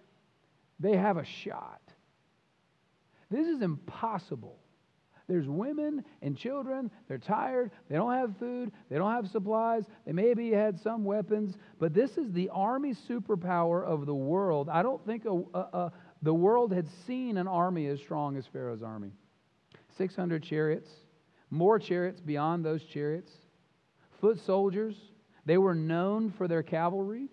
they 0.80 0.96
have 0.96 1.16
a 1.16 1.24
shot. 1.24 1.80
This 3.30 3.46
is 3.46 3.62
impossible. 3.62 4.58
There's 5.26 5.48
women 5.48 6.04
and 6.20 6.36
children. 6.36 6.90
They're 7.08 7.18
tired. 7.18 7.70
They 7.88 7.96
don't 7.96 8.12
have 8.12 8.36
food. 8.36 8.72
They 8.90 8.96
don't 8.96 9.12
have 9.12 9.28
supplies. 9.28 9.84
They 10.04 10.12
maybe 10.12 10.50
had 10.50 10.78
some 10.78 11.04
weapons. 11.04 11.56
But 11.78 11.94
this 11.94 12.18
is 12.18 12.30
the 12.32 12.50
army 12.50 12.94
superpower 13.08 13.84
of 13.84 14.04
the 14.04 14.14
world. 14.14 14.68
I 14.68 14.82
don't 14.82 15.04
think 15.06 15.24
a, 15.24 15.42
a, 15.54 15.92
the 16.24 16.34
world 16.34 16.72
had 16.72 16.88
seen 17.06 17.36
an 17.36 17.46
army 17.46 17.86
as 17.86 18.00
strong 18.00 18.38
as 18.38 18.46
Pharaoh's 18.46 18.82
army 18.82 19.12
600 19.98 20.42
chariots, 20.42 20.88
more 21.50 21.78
chariots 21.78 22.20
beyond 22.20 22.64
those 22.64 22.82
chariots, 22.82 23.30
foot 24.20 24.40
soldiers. 24.40 24.96
They 25.44 25.58
were 25.58 25.74
known 25.74 26.32
for 26.32 26.48
their 26.48 26.62
cavalry. 26.62 27.28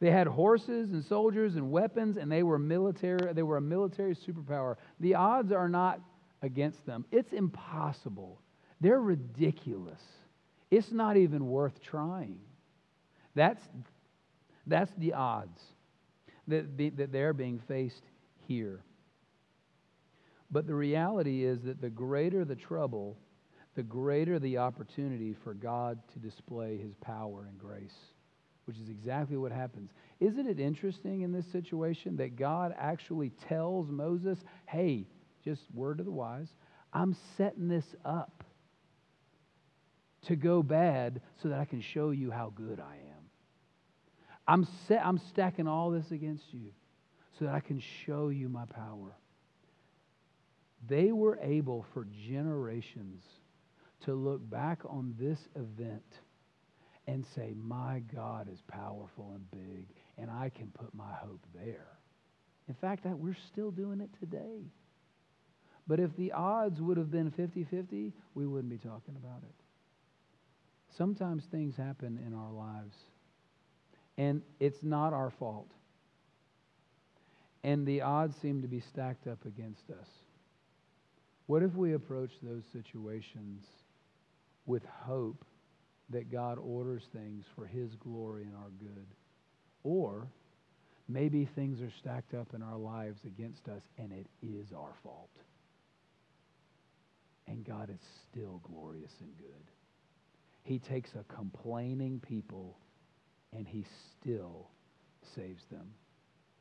They 0.00 0.10
had 0.10 0.26
horses 0.26 0.90
and 0.90 1.04
soldiers 1.04 1.54
and 1.54 1.70
weapons, 1.70 2.16
and 2.16 2.32
they 2.32 2.42
were 2.42 2.58
military. 2.58 3.32
They 3.32 3.44
were 3.44 3.58
a 3.58 3.60
military 3.60 4.16
superpower. 4.16 4.76
The 4.98 5.14
odds 5.14 5.52
are 5.52 5.68
not 5.68 6.00
against 6.40 6.84
them. 6.86 7.04
It's 7.12 7.32
impossible. 7.32 8.40
They're 8.80 9.00
ridiculous. 9.00 10.02
It's 10.70 10.90
not 10.90 11.16
even 11.18 11.46
worth 11.46 11.80
trying. 11.80 12.40
That's, 13.34 13.62
that's 14.66 14.90
the 14.96 15.12
odds 15.12 15.62
that, 16.48 16.76
be, 16.76 16.90
that 16.90 17.12
they're 17.12 17.32
being 17.32 17.60
faced 17.68 18.02
here. 18.46 18.82
But 20.50 20.66
the 20.66 20.74
reality 20.74 21.44
is 21.44 21.62
that 21.62 21.80
the 21.80 21.90
greater 21.90 22.44
the 22.44 22.56
trouble, 22.56 23.16
the 23.74 23.82
greater 23.82 24.38
the 24.38 24.58
opportunity 24.58 25.34
for 25.44 25.54
God 25.54 25.98
to 26.12 26.18
display 26.18 26.76
his 26.76 26.94
power 27.00 27.46
and 27.48 27.58
grace, 27.58 27.96
which 28.66 28.76
is 28.76 28.88
exactly 28.90 29.38
what 29.38 29.50
happens. 29.50 29.90
Isn't 30.20 30.46
it 30.46 30.60
interesting 30.60 31.22
in 31.22 31.32
this 31.32 31.46
situation 31.46 32.16
that 32.16 32.36
God 32.36 32.74
actually 32.78 33.30
tells 33.48 33.90
Moses, 33.90 34.38
hey, 34.66 35.06
just 35.42 35.62
word 35.74 35.98
to 35.98 36.04
the 36.04 36.10
wise, 36.10 36.48
I'm 36.92 37.16
setting 37.36 37.68
this 37.68 37.86
up 38.04 38.44
to 40.26 40.36
go 40.36 40.62
bad 40.62 41.20
so 41.42 41.48
that 41.48 41.58
I 41.58 41.64
can 41.64 41.80
show 41.80 42.10
you 42.10 42.30
how 42.30 42.52
good 42.54 42.78
I 42.78 42.94
am. 42.94 43.11
I'm, 44.46 44.66
set, 44.88 45.04
I'm 45.04 45.18
stacking 45.18 45.68
all 45.68 45.90
this 45.90 46.10
against 46.10 46.52
you 46.52 46.72
so 47.38 47.46
that 47.46 47.54
I 47.54 47.60
can 47.60 47.80
show 48.06 48.28
you 48.28 48.48
my 48.48 48.64
power. 48.66 49.16
They 50.88 51.12
were 51.12 51.38
able 51.40 51.86
for 51.94 52.06
generations 52.26 53.22
to 54.04 54.14
look 54.14 54.48
back 54.50 54.80
on 54.84 55.14
this 55.18 55.38
event 55.54 56.02
and 57.06 57.24
say, 57.34 57.54
My 57.56 58.02
God 58.14 58.48
is 58.52 58.60
powerful 58.68 59.32
and 59.34 59.50
big, 59.50 59.86
and 60.18 60.30
I 60.30 60.50
can 60.50 60.68
put 60.68 60.94
my 60.94 61.12
hope 61.12 61.44
there. 61.54 61.86
In 62.68 62.74
fact, 62.74 63.04
we're 63.06 63.36
still 63.52 63.70
doing 63.70 64.00
it 64.00 64.10
today. 64.20 64.64
But 65.86 66.00
if 66.00 66.14
the 66.16 66.32
odds 66.32 66.80
would 66.80 66.96
have 66.96 67.10
been 67.10 67.30
50 67.30 67.64
50, 67.64 68.12
we 68.34 68.46
wouldn't 68.46 68.70
be 68.70 68.78
talking 68.78 69.16
about 69.16 69.42
it. 69.42 69.54
Sometimes 70.96 71.44
things 71.44 71.76
happen 71.76 72.20
in 72.26 72.34
our 72.34 72.52
lives, 72.52 72.96
and 74.18 74.42
it's 74.60 74.82
not 74.82 75.12
our 75.12 75.30
fault. 75.30 75.70
And 77.64 77.86
the 77.86 78.02
odds 78.02 78.36
seem 78.36 78.62
to 78.62 78.68
be 78.68 78.80
stacked 78.80 79.26
up 79.26 79.44
against 79.46 79.90
us. 79.90 80.08
What 81.46 81.62
if 81.62 81.74
we 81.74 81.94
approach 81.94 82.32
those 82.42 82.64
situations 82.72 83.64
with 84.66 84.84
hope 84.84 85.44
that 86.10 86.30
God 86.30 86.58
orders 86.58 87.04
things 87.12 87.44
for 87.54 87.66
His 87.66 87.94
glory 87.96 88.44
and 88.44 88.54
our 88.56 88.70
good? 88.78 89.06
Or 89.84 90.26
maybe 91.08 91.44
things 91.44 91.80
are 91.80 91.92
stacked 91.98 92.34
up 92.34 92.54
in 92.54 92.62
our 92.62 92.78
lives 92.78 93.20
against 93.24 93.68
us 93.68 93.82
and 93.98 94.12
it 94.12 94.26
is 94.42 94.72
our 94.72 94.94
fault 95.02 95.30
and 97.52 97.64
God 97.64 97.90
is 97.90 98.00
still 98.30 98.60
glorious 98.64 99.12
and 99.20 99.36
good. 99.36 99.70
He 100.62 100.78
takes 100.78 101.10
a 101.14 101.24
complaining 101.34 102.20
people 102.26 102.76
and 103.56 103.66
he 103.66 103.84
still 104.20 104.68
saves 105.34 105.64
them. 105.70 105.86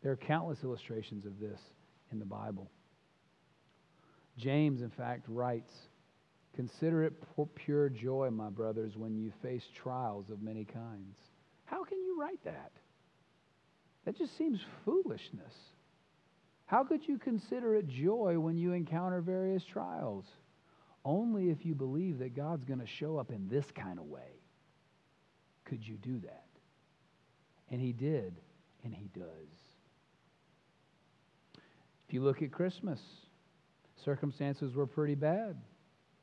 There 0.02 0.12
are 0.12 0.18
countless 0.18 0.64
illustrations 0.64 1.26
of 1.26 1.40
this 1.40 1.60
in 2.12 2.20
the 2.20 2.26
Bible. 2.26 2.70
James, 4.38 4.82
in 4.82 4.90
fact, 4.90 5.26
writes 5.28 5.74
Consider 6.56 7.04
it 7.04 7.14
pure 7.56 7.90
joy, 7.90 8.30
my 8.30 8.50
brothers, 8.50 8.98
when 8.98 9.16
you 9.16 9.32
face 9.42 9.64
trials 9.74 10.30
of 10.30 10.42
many 10.42 10.66
kinds. 10.66 11.18
How 11.66 11.84
can 11.86 12.02
you 12.02 12.20
write 12.20 12.44
that? 12.44 12.72
That 14.06 14.18
just 14.18 14.38
seems 14.38 14.60
foolishness. 14.84 15.54
How 16.66 16.84
could 16.84 17.08
you 17.08 17.18
consider 17.18 17.76
it 17.76 17.88
joy 17.88 18.38
when 18.40 18.58
you 18.58 18.74
encounter 18.74 19.22
various 19.22 19.64
trials? 19.64 20.26
Only 21.06 21.50
if 21.50 21.66
you 21.66 21.74
believe 21.74 22.20
that 22.20 22.36
God's 22.36 22.66
going 22.66 22.80
to 22.80 22.88
show 22.88 23.18
up 23.18 23.32
in 23.32 23.48
this 23.50 23.66
kind 23.76 23.98
of 23.98 24.06
way 24.06 24.42
could 25.66 25.88
you 25.88 25.96
do 25.96 26.20
that. 26.20 26.51
And 27.72 27.80
He 27.82 27.94
did, 27.94 28.34
and 28.84 28.94
He 28.94 29.10
does. 29.18 29.26
If 32.08 32.14
you 32.14 32.22
look 32.22 32.42
at 32.42 32.52
Christmas, 32.52 33.00
circumstances 34.04 34.76
were 34.76 34.86
pretty 34.86 35.16
bad. 35.16 35.56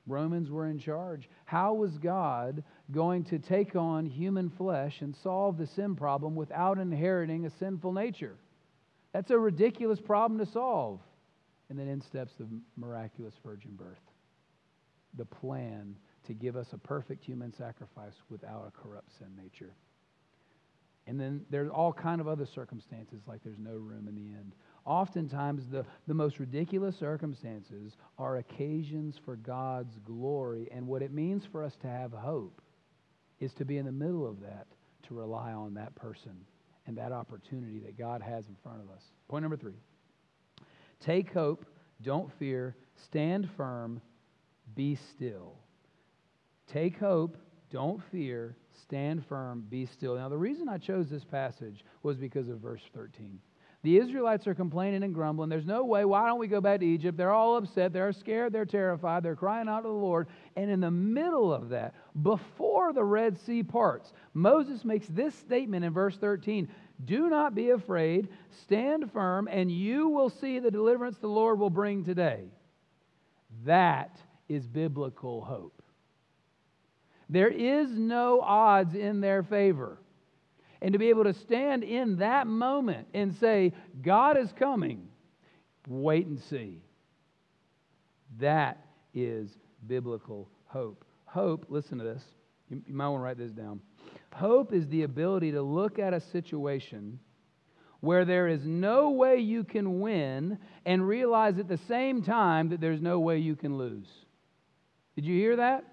Romans 0.06 0.50
were 0.50 0.66
in 0.66 0.78
charge. 0.78 1.28
How 1.44 1.74
was 1.74 1.98
God 1.98 2.62
going 2.90 3.24
to 3.24 3.38
take 3.38 3.76
on 3.76 4.06
human 4.06 4.50
flesh 4.50 5.00
and 5.00 5.14
solve 5.16 5.58
the 5.58 5.66
sin 5.66 5.96
problem 5.96 6.34
without 6.34 6.78
inheriting 6.78 7.46
a 7.46 7.50
sinful 7.58 7.92
nature? 7.92 8.36
That's 9.12 9.30
a 9.30 9.38
ridiculous 9.38 10.00
problem 10.00 10.38
to 10.38 10.50
solve. 10.50 11.00
And 11.70 11.78
then 11.78 11.88
in 11.88 12.00
steps 12.00 12.32
the 12.38 12.46
miraculous 12.76 13.34
virgin 13.44 13.72
birth 13.76 13.98
the 15.16 15.24
plan 15.24 15.96
to 16.26 16.34
give 16.34 16.56
us 16.56 16.68
a 16.72 16.78
perfect 16.78 17.24
human 17.24 17.52
sacrifice 17.54 18.14
without 18.30 18.66
a 18.68 18.82
corrupt 18.82 19.10
sin 19.18 19.28
nature. 19.36 19.72
And 21.08 21.18
then 21.18 21.40
there's 21.48 21.70
all 21.70 21.92
kind 21.92 22.20
of 22.20 22.28
other 22.28 22.44
circumstances 22.44 23.22
like 23.26 23.42
there's 23.42 23.58
no 23.58 23.72
room 23.72 24.08
in 24.08 24.14
the 24.14 24.28
end. 24.28 24.54
Oftentimes, 24.84 25.66
the, 25.70 25.86
the 26.06 26.12
most 26.12 26.38
ridiculous 26.38 26.96
circumstances 26.98 27.96
are 28.18 28.36
occasions 28.36 29.18
for 29.24 29.36
God's 29.36 29.98
glory. 30.04 30.68
And 30.70 30.86
what 30.86 31.00
it 31.00 31.10
means 31.10 31.44
for 31.50 31.64
us 31.64 31.76
to 31.80 31.86
have 31.86 32.12
hope 32.12 32.60
is 33.40 33.54
to 33.54 33.64
be 33.64 33.78
in 33.78 33.86
the 33.86 33.92
middle 33.92 34.28
of 34.28 34.40
that, 34.42 34.66
to 35.04 35.14
rely 35.14 35.52
on 35.52 35.72
that 35.74 35.94
person 35.94 36.36
and 36.86 36.98
that 36.98 37.10
opportunity 37.10 37.78
that 37.80 37.96
God 37.96 38.20
has 38.20 38.46
in 38.46 38.56
front 38.62 38.82
of 38.82 38.90
us. 38.90 39.02
Point 39.28 39.42
number 39.42 39.56
three 39.56 39.76
take 41.00 41.32
hope, 41.32 41.64
don't 42.02 42.30
fear, 42.38 42.76
stand 42.96 43.48
firm, 43.56 44.02
be 44.74 44.98
still. 45.16 45.54
Take 46.70 46.98
hope, 46.98 47.38
don't 47.70 48.02
fear, 48.10 48.56
stand 48.82 49.24
firm, 49.26 49.64
be 49.68 49.86
still. 49.86 50.16
Now, 50.16 50.28
the 50.28 50.36
reason 50.36 50.68
I 50.68 50.78
chose 50.78 51.08
this 51.08 51.24
passage 51.24 51.84
was 52.02 52.16
because 52.16 52.48
of 52.48 52.58
verse 52.58 52.82
13. 52.94 53.38
The 53.82 53.98
Israelites 53.98 54.46
are 54.48 54.54
complaining 54.54 55.04
and 55.04 55.14
grumbling. 55.14 55.48
There's 55.48 55.64
no 55.64 55.84
way. 55.84 56.04
Why 56.04 56.26
don't 56.26 56.40
we 56.40 56.48
go 56.48 56.60
back 56.60 56.80
to 56.80 56.86
Egypt? 56.86 57.16
They're 57.16 57.32
all 57.32 57.56
upset. 57.56 57.92
They're 57.92 58.12
scared. 58.12 58.52
They're 58.52 58.64
terrified. 58.64 59.22
They're 59.22 59.36
crying 59.36 59.68
out 59.68 59.82
to 59.82 59.88
the 59.88 59.94
Lord. 59.94 60.26
And 60.56 60.68
in 60.68 60.80
the 60.80 60.90
middle 60.90 61.54
of 61.54 61.68
that, 61.68 61.94
before 62.22 62.92
the 62.92 63.04
Red 63.04 63.38
Sea 63.38 63.62
parts, 63.62 64.12
Moses 64.34 64.84
makes 64.84 65.06
this 65.06 65.34
statement 65.36 65.84
in 65.84 65.92
verse 65.92 66.16
13 66.16 66.68
Do 67.04 67.28
not 67.28 67.54
be 67.54 67.70
afraid. 67.70 68.28
Stand 68.62 69.12
firm, 69.12 69.48
and 69.48 69.70
you 69.70 70.08
will 70.08 70.30
see 70.30 70.58
the 70.58 70.72
deliverance 70.72 71.18
the 71.18 71.28
Lord 71.28 71.60
will 71.60 71.70
bring 71.70 72.04
today. 72.04 72.50
That 73.64 74.18
is 74.48 74.66
biblical 74.66 75.42
hope. 75.42 75.77
There 77.28 77.48
is 77.48 77.90
no 77.90 78.40
odds 78.40 78.94
in 78.94 79.20
their 79.20 79.42
favor. 79.42 79.98
And 80.80 80.92
to 80.92 80.98
be 80.98 81.08
able 81.08 81.24
to 81.24 81.34
stand 81.34 81.82
in 81.82 82.16
that 82.18 82.46
moment 82.46 83.08
and 83.12 83.34
say, 83.34 83.72
God 84.00 84.38
is 84.38 84.52
coming, 84.52 85.08
wait 85.86 86.26
and 86.26 86.40
see. 86.40 86.80
That 88.38 88.78
is 89.12 89.50
biblical 89.86 90.48
hope. 90.66 91.04
Hope, 91.24 91.66
listen 91.68 91.98
to 91.98 92.04
this. 92.04 92.22
You, 92.70 92.82
might 92.88 93.08
want 93.08 93.20
to 93.20 93.24
write 93.24 93.38
this 93.38 93.50
down. 93.50 93.80
Hope 94.32 94.72
is 94.72 94.86
the 94.88 95.02
ability 95.02 95.52
to 95.52 95.62
look 95.62 95.98
at 95.98 96.14
a 96.14 96.20
situation 96.20 97.18
where 98.00 98.24
there 98.24 98.46
is 98.46 98.64
no 98.64 99.10
way 99.10 99.38
you 99.38 99.64
can 99.64 100.00
win 100.00 100.58
and 100.86 101.06
realize 101.06 101.58
at 101.58 101.68
the 101.68 101.80
same 101.88 102.22
time 102.22 102.68
that 102.68 102.80
there's 102.80 103.00
no 103.00 103.18
way 103.18 103.38
you 103.38 103.56
can 103.56 103.76
lose. 103.76 104.06
Did 105.16 105.24
you 105.24 105.34
hear 105.34 105.56
that? 105.56 105.84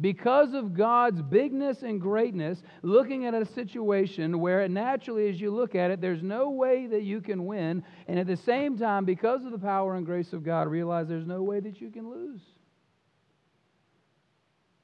Because 0.00 0.54
of 0.54 0.74
God's 0.74 1.20
bigness 1.20 1.82
and 1.82 2.00
greatness, 2.00 2.62
looking 2.82 3.26
at 3.26 3.34
a 3.34 3.44
situation 3.44 4.40
where 4.40 4.66
naturally, 4.66 5.28
as 5.28 5.40
you 5.40 5.50
look 5.50 5.74
at 5.74 5.90
it, 5.90 6.00
there's 6.00 6.22
no 6.22 6.50
way 6.50 6.86
that 6.86 7.02
you 7.02 7.20
can 7.20 7.44
win. 7.44 7.84
And 8.08 8.18
at 8.18 8.26
the 8.26 8.36
same 8.36 8.78
time, 8.78 9.04
because 9.04 9.44
of 9.44 9.52
the 9.52 9.58
power 9.58 9.96
and 9.96 10.06
grace 10.06 10.32
of 10.32 10.42
God, 10.42 10.68
realize 10.68 11.06
there's 11.06 11.26
no 11.26 11.42
way 11.42 11.60
that 11.60 11.80
you 11.80 11.90
can 11.90 12.08
lose. 12.08 12.40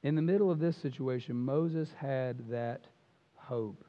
In 0.03 0.15
the 0.15 0.21
middle 0.21 0.51
of 0.51 0.59
this 0.59 0.77
situation, 0.77 1.35
Moses 1.35 1.89
had 1.97 2.49
that 2.49 2.85
hope. 3.35 3.83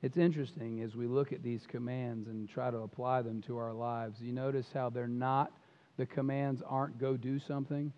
It's 0.00 0.16
interesting 0.16 0.82
as 0.82 0.94
we 0.94 1.08
look 1.08 1.32
at 1.32 1.42
these 1.42 1.66
commands 1.66 2.28
and 2.28 2.48
try 2.48 2.70
to 2.70 2.78
apply 2.78 3.22
them 3.22 3.42
to 3.42 3.58
our 3.58 3.72
lives. 3.72 4.20
You 4.20 4.32
notice 4.32 4.66
how 4.72 4.90
they're 4.90 5.08
not, 5.08 5.50
the 5.96 6.06
commands 6.06 6.62
aren't 6.64 6.98
go 6.98 7.16
do 7.16 7.40
something. 7.40 7.92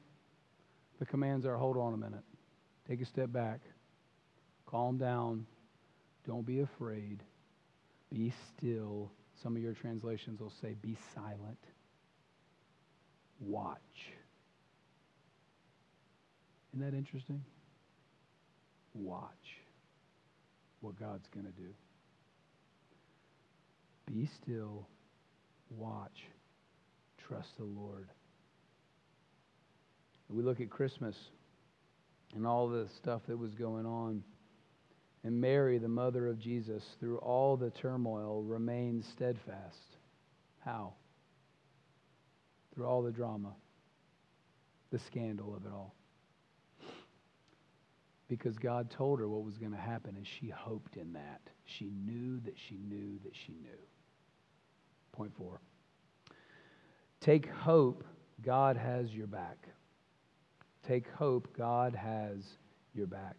The 1.01 1.07
commands 1.07 1.47
are 1.47 1.57
hold 1.57 1.79
on 1.79 1.95
a 1.95 1.97
minute, 1.97 2.23
take 2.87 3.01
a 3.01 3.07
step 3.07 3.33
back, 3.33 3.61
calm 4.67 4.99
down, 4.99 5.47
don't 6.27 6.47
be 6.47 6.61
afraid, 6.61 7.23
be 8.13 8.33
still. 8.57 9.11
Some 9.43 9.57
of 9.57 9.63
your 9.63 9.73
translations 9.73 10.41
will 10.41 10.53
say, 10.61 10.77
be 10.83 10.99
silent, 11.15 11.59
watch. 13.41 13.79
Isn't 16.75 16.85
that 16.85 16.95
interesting? 16.97 17.43
Watch 18.93 19.57
what 20.83 21.01
God's 21.01 21.27
going 21.35 21.47
to 21.47 21.53
do. 21.53 21.71
Be 24.07 24.29
still, 24.43 24.87
watch, 25.71 26.27
trust 27.27 27.57
the 27.57 27.65
Lord. 27.65 28.09
We 30.31 30.43
look 30.43 30.61
at 30.61 30.71
Christmas 30.71 31.17
and 32.35 32.47
all 32.47 32.69
the 32.69 32.89
stuff 32.97 33.23
that 33.27 33.37
was 33.37 33.55
going 33.55 33.85
on. 33.85 34.23
And 35.25 35.41
Mary, 35.41 35.79
the 35.79 35.89
mother 35.89 36.29
of 36.29 36.39
Jesus, 36.39 36.83
through 36.99 37.19
all 37.19 37.57
the 37.57 37.71
turmoil, 37.71 38.43
remained 38.43 39.05
steadfast. 39.05 39.97
How? 40.61 40.95
Through 42.75 42.87
all 42.87 43.03
the 43.03 43.11
drama, 43.11 43.53
the 44.91 44.99
scandal 45.01 45.55
of 45.55 45.67
it 45.67 45.73
all. 45.73 45.95
Because 48.29 48.57
God 48.57 48.91
told 48.91 49.19
her 49.19 49.29
what 49.29 49.45
was 49.45 49.59
going 49.59 49.73
to 49.73 49.79
happen, 49.79 50.15
and 50.17 50.25
she 50.25 50.49
hoped 50.49 50.97
in 50.97 51.13
that. 51.15 51.41
She 51.65 51.91
knew 52.07 52.39
that 52.45 52.55
she 52.69 52.77
knew 52.77 53.19
that 53.25 53.33
she 53.35 53.53
knew. 53.53 53.69
Point 55.13 55.33
four. 55.37 55.61
Take 57.21 57.51
hope, 57.51 58.05
God 58.43 58.77
has 58.77 59.13
your 59.13 59.27
back. 59.27 59.67
Take 60.87 61.09
hope, 61.11 61.49
God 61.57 61.95
has 61.95 62.39
your 62.95 63.07
back. 63.07 63.37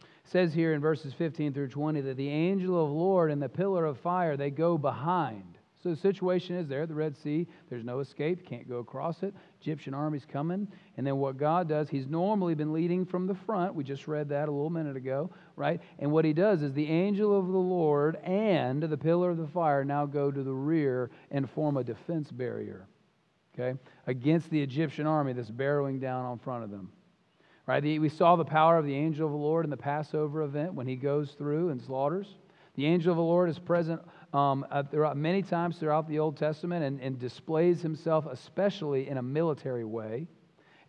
It 0.00 0.30
says 0.30 0.52
here 0.52 0.74
in 0.74 0.80
verses 0.80 1.12
15 1.14 1.52
through 1.52 1.68
20 1.68 2.00
that 2.02 2.16
the 2.16 2.28
angel 2.28 2.82
of 2.82 2.90
Lord 2.90 3.30
and 3.30 3.42
the 3.42 3.48
pillar 3.48 3.84
of 3.84 3.98
fire, 3.98 4.36
they 4.36 4.50
go 4.50 4.78
behind. 4.78 5.58
So 5.82 5.90
the 5.90 5.96
situation 5.96 6.54
is 6.56 6.68
there, 6.68 6.86
the 6.86 6.94
Red 6.94 7.16
Sea, 7.16 7.48
there's 7.68 7.84
no 7.84 7.98
escape, 7.98 8.46
can't 8.46 8.68
go 8.68 8.76
across 8.76 9.24
it. 9.24 9.34
Egyptian 9.60 9.94
army's 9.94 10.24
coming. 10.24 10.68
And 10.96 11.04
then 11.04 11.16
what 11.16 11.36
God 11.36 11.68
does, 11.68 11.88
he's 11.88 12.06
normally 12.06 12.54
been 12.54 12.72
leading 12.72 13.04
from 13.04 13.26
the 13.26 13.34
front. 13.34 13.74
We 13.74 13.82
just 13.82 14.06
read 14.06 14.28
that 14.28 14.48
a 14.48 14.52
little 14.52 14.70
minute 14.70 14.96
ago, 14.96 15.30
right? 15.56 15.80
And 15.98 16.12
what 16.12 16.24
he 16.24 16.32
does 16.32 16.62
is 16.62 16.72
the 16.72 16.88
angel 16.88 17.36
of 17.36 17.48
the 17.48 17.58
Lord 17.58 18.16
and 18.22 18.80
the 18.80 18.96
pillar 18.96 19.30
of 19.30 19.38
the 19.38 19.48
fire 19.48 19.84
now 19.84 20.06
go 20.06 20.30
to 20.30 20.42
the 20.42 20.54
rear 20.54 21.10
and 21.32 21.50
form 21.50 21.76
a 21.76 21.82
defense 21.82 22.30
barrier 22.30 22.86
okay, 23.54 23.78
against 24.06 24.50
the 24.50 24.60
Egyptian 24.60 25.06
army 25.06 25.32
that's 25.32 25.50
barreling 25.50 26.00
down 26.00 26.24
on 26.24 26.38
front 26.38 26.64
of 26.64 26.70
them. 26.70 26.90
Right? 27.66 27.82
we 27.82 28.08
saw 28.08 28.34
the 28.34 28.44
power 28.44 28.76
of 28.76 28.84
the 28.84 28.94
angel 28.94 29.26
of 29.26 29.32
the 29.32 29.38
Lord 29.38 29.64
in 29.64 29.70
the 29.70 29.76
Passover 29.76 30.42
event 30.42 30.74
when 30.74 30.86
he 30.86 30.96
goes 30.96 31.32
through 31.32 31.68
and 31.68 31.80
slaughters. 31.80 32.34
The 32.74 32.86
angel 32.86 33.12
of 33.12 33.16
the 33.16 33.22
Lord 33.22 33.48
is 33.48 33.58
present 33.58 34.00
um, 34.32 34.66
throughout, 34.90 35.16
many 35.16 35.42
times 35.42 35.78
throughout 35.78 36.08
the 36.08 36.18
Old 36.18 36.36
Testament 36.36 36.84
and, 36.84 37.00
and 37.00 37.18
displays 37.18 37.80
himself 37.80 38.26
especially 38.26 39.08
in 39.08 39.18
a 39.18 39.22
military 39.22 39.84
way 39.84 40.26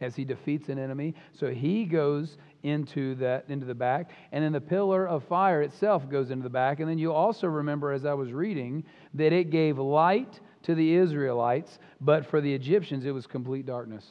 as 0.02 0.16
he 0.16 0.26
defeats 0.26 0.70
an 0.70 0.80
enemy. 0.80 1.14
So 1.32 1.52
he 1.52 1.86
goes 1.86 2.38
into 2.64 3.16
that 3.16 3.46
into 3.50 3.66
the 3.66 3.76
back, 3.76 4.12
and 4.32 4.44
then 4.44 4.54
the 4.54 4.62
pillar 4.62 5.08
of 5.08 5.24
fire 5.26 5.62
itself 5.62 6.10
goes 6.10 6.32
into 6.32 6.44
the 6.44 6.50
back. 6.50 6.80
And 6.80 6.90
then 6.90 6.98
you 6.98 7.12
also 7.12 7.48
remember, 7.48 7.92
as 7.92 8.06
I 8.06 8.14
was 8.14 8.32
reading, 8.32 8.84
that 9.14 9.34
it 9.34 9.50
gave 9.50 9.78
light 9.78 10.40
to 10.64 10.76
the 10.76 10.96
Israelites, 10.96 11.80
but 12.02 12.26
for 12.26 12.42
the 12.42 12.54
Egyptians, 12.54 13.06
it 13.06 13.12
was 13.12 13.28
complete 13.28 13.66
darkness. 13.66 14.06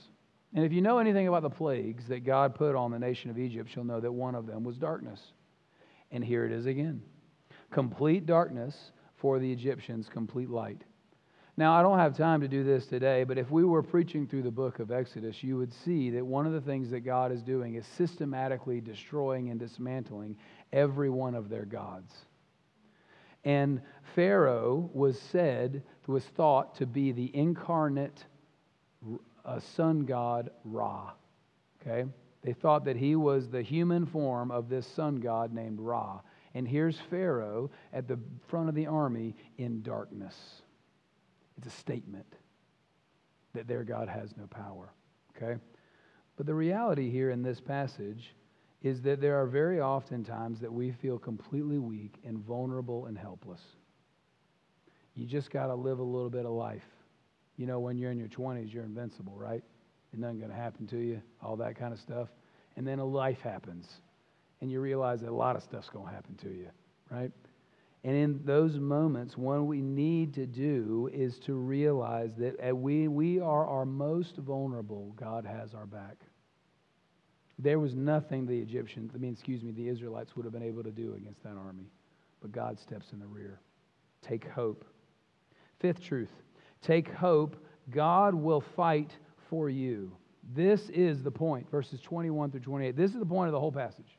And 0.54 0.64
if 0.64 0.72
you 0.72 0.82
know 0.82 0.98
anything 0.98 1.28
about 1.28 1.42
the 1.42 1.50
plagues 1.50 2.06
that 2.08 2.24
God 2.24 2.54
put 2.54 2.76
on 2.76 2.90
the 2.90 2.98
nation 2.98 3.30
of 3.30 3.38
Egypt, 3.38 3.70
you'll 3.74 3.86
know 3.86 4.00
that 4.00 4.12
one 4.12 4.34
of 4.34 4.46
them 4.46 4.64
was 4.64 4.76
darkness. 4.76 5.20
And 6.10 6.22
here 6.22 6.44
it 6.44 6.52
is 6.52 6.66
again 6.66 7.02
complete 7.70 8.26
darkness 8.26 8.92
for 9.16 9.38
the 9.38 9.50
Egyptians, 9.50 10.08
complete 10.12 10.50
light. 10.50 10.82
Now, 11.56 11.74
I 11.74 11.82
don't 11.82 11.98
have 11.98 12.16
time 12.16 12.40
to 12.40 12.48
do 12.48 12.64
this 12.64 12.86
today, 12.86 13.24
but 13.24 13.38
if 13.38 13.50
we 13.50 13.62
were 13.64 13.82
preaching 13.82 14.26
through 14.26 14.42
the 14.42 14.50
book 14.50 14.78
of 14.78 14.90
Exodus, 14.90 15.42
you 15.42 15.58
would 15.58 15.72
see 15.72 16.10
that 16.10 16.24
one 16.24 16.46
of 16.46 16.52
the 16.52 16.60
things 16.60 16.90
that 16.90 17.00
God 17.00 17.30
is 17.30 17.42
doing 17.42 17.74
is 17.74 17.86
systematically 17.86 18.80
destroying 18.80 19.50
and 19.50 19.60
dismantling 19.60 20.36
every 20.72 21.10
one 21.10 21.34
of 21.34 21.50
their 21.50 21.66
gods. 21.66 22.12
And 23.44 23.80
Pharaoh 24.14 24.90
was 24.92 25.20
said, 25.20 25.82
was 26.06 26.24
thought 26.24 26.76
to 26.76 26.86
be 26.86 27.12
the 27.12 27.34
incarnate 27.34 28.24
uh, 29.44 29.60
sun 29.60 30.04
god 30.04 30.50
Ra. 30.64 31.12
Okay? 31.80 32.08
They 32.42 32.52
thought 32.52 32.84
that 32.84 32.96
he 32.96 33.16
was 33.16 33.48
the 33.48 33.62
human 33.62 34.06
form 34.06 34.50
of 34.50 34.68
this 34.68 34.86
sun 34.86 35.16
god 35.16 35.52
named 35.52 35.80
Ra. 35.80 36.20
And 36.54 36.68
here's 36.68 36.98
Pharaoh 37.10 37.70
at 37.92 38.08
the 38.08 38.18
front 38.48 38.68
of 38.68 38.74
the 38.74 38.86
army 38.86 39.34
in 39.58 39.82
darkness. 39.82 40.36
It's 41.56 41.66
a 41.66 41.70
statement 41.70 42.26
that 43.54 43.66
their 43.66 43.84
God 43.84 44.08
has 44.08 44.36
no 44.36 44.46
power. 44.46 44.92
Okay? 45.36 45.60
But 46.36 46.46
the 46.46 46.54
reality 46.54 47.10
here 47.10 47.30
in 47.30 47.42
this 47.42 47.60
passage 47.60 48.34
is 48.82 49.00
that 49.02 49.20
there 49.20 49.40
are 49.40 49.46
very 49.46 49.80
often 49.80 50.24
times 50.24 50.60
that 50.60 50.72
we 50.72 50.90
feel 50.90 51.18
completely 51.18 51.78
weak 51.78 52.16
and 52.24 52.38
vulnerable 52.38 53.06
and 53.06 53.16
helpless. 53.16 53.60
You 55.14 55.26
just 55.26 55.50
got 55.50 55.66
to 55.66 55.74
live 55.74 55.98
a 55.98 56.04
little 56.04 56.30
bit 56.30 56.46
of 56.46 56.52
life. 56.52 56.82
You 57.56 57.66
know, 57.66 57.78
when 57.78 57.96
you're 57.96 58.10
in 58.10 58.18
your 58.18 58.28
20s, 58.28 58.72
you're 58.72 58.84
invincible, 58.84 59.34
right? 59.36 59.62
And 60.12 60.20
nothing 60.20 60.38
going 60.38 60.50
to 60.50 60.56
happen 60.56 60.86
to 60.88 60.98
you, 60.98 61.22
all 61.42 61.56
that 61.56 61.76
kind 61.78 61.92
of 61.92 62.00
stuff. 62.00 62.28
And 62.76 62.86
then 62.86 62.98
a 62.98 63.04
life 63.04 63.40
happens, 63.40 63.86
and 64.60 64.70
you 64.70 64.80
realize 64.80 65.20
that 65.20 65.30
a 65.30 65.34
lot 65.34 65.56
of 65.56 65.62
stuff's 65.62 65.90
going 65.90 66.06
to 66.06 66.12
happen 66.12 66.34
to 66.36 66.48
you, 66.48 66.68
right? 67.10 67.30
And 68.04 68.16
in 68.16 68.40
those 68.44 68.78
moments, 68.78 69.36
what 69.36 69.64
we 69.64 69.80
need 69.80 70.34
to 70.34 70.46
do 70.46 71.08
is 71.12 71.38
to 71.40 71.54
realize 71.54 72.32
that 72.38 72.56
uh, 72.66 72.74
we, 72.74 73.06
we 73.06 73.38
are 73.38 73.66
our 73.66 73.84
most 73.84 74.36
vulnerable. 74.38 75.12
God 75.16 75.44
has 75.44 75.74
our 75.74 75.86
back. 75.86 76.16
There 77.62 77.78
was 77.78 77.94
nothing 77.94 78.44
the 78.44 78.58
Egyptians, 78.58 79.12
I 79.14 79.18
mean, 79.18 79.32
excuse 79.32 79.62
me, 79.62 79.70
the 79.70 79.88
Israelites 79.88 80.34
would 80.34 80.44
have 80.44 80.52
been 80.52 80.64
able 80.64 80.82
to 80.82 80.90
do 80.90 81.14
against 81.14 81.42
that 81.44 81.56
army. 81.56 81.86
But 82.40 82.50
God 82.50 82.78
steps 82.80 83.12
in 83.12 83.20
the 83.20 83.26
rear. 83.26 83.60
Take 84.20 84.48
hope. 84.48 84.84
Fifth 85.78 86.02
truth 86.02 86.30
take 86.82 87.08
hope. 87.08 87.56
God 87.90 88.34
will 88.34 88.60
fight 88.60 89.12
for 89.48 89.70
you. 89.70 90.12
This 90.54 90.88
is 90.90 91.22
the 91.22 91.30
point, 91.30 91.70
verses 91.70 92.00
21 92.00 92.50
through 92.50 92.60
28. 92.60 92.96
This 92.96 93.12
is 93.12 93.18
the 93.18 93.26
point 93.26 93.48
of 93.48 93.52
the 93.52 93.60
whole 93.60 93.72
passage. 93.72 94.18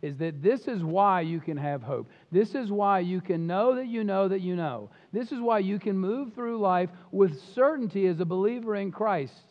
Is 0.00 0.16
that 0.16 0.42
this 0.42 0.66
is 0.66 0.82
why 0.82 1.20
you 1.20 1.40
can 1.40 1.56
have 1.56 1.82
hope. 1.82 2.08
This 2.32 2.54
is 2.54 2.70
why 2.70 3.00
you 3.00 3.20
can 3.20 3.46
know 3.46 3.74
that 3.74 3.86
you 3.86 4.04
know 4.04 4.28
that 4.28 4.40
you 4.40 4.56
know. 4.56 4.90
This 5.12 5.30
is 5.30 5.40
why 5.40 5.58
you 5.58 5.78
can 5.78 5.98
move 5.98 6.32
through 6.32 6.58
life 6.58 6.88
with 7.12 7.38
certainty 7.54 8.06
as 8.06 8.18
a 8.20 8.24
believer 8.24 8.76
in 8.76 8.90
Christ, 8.90 9.44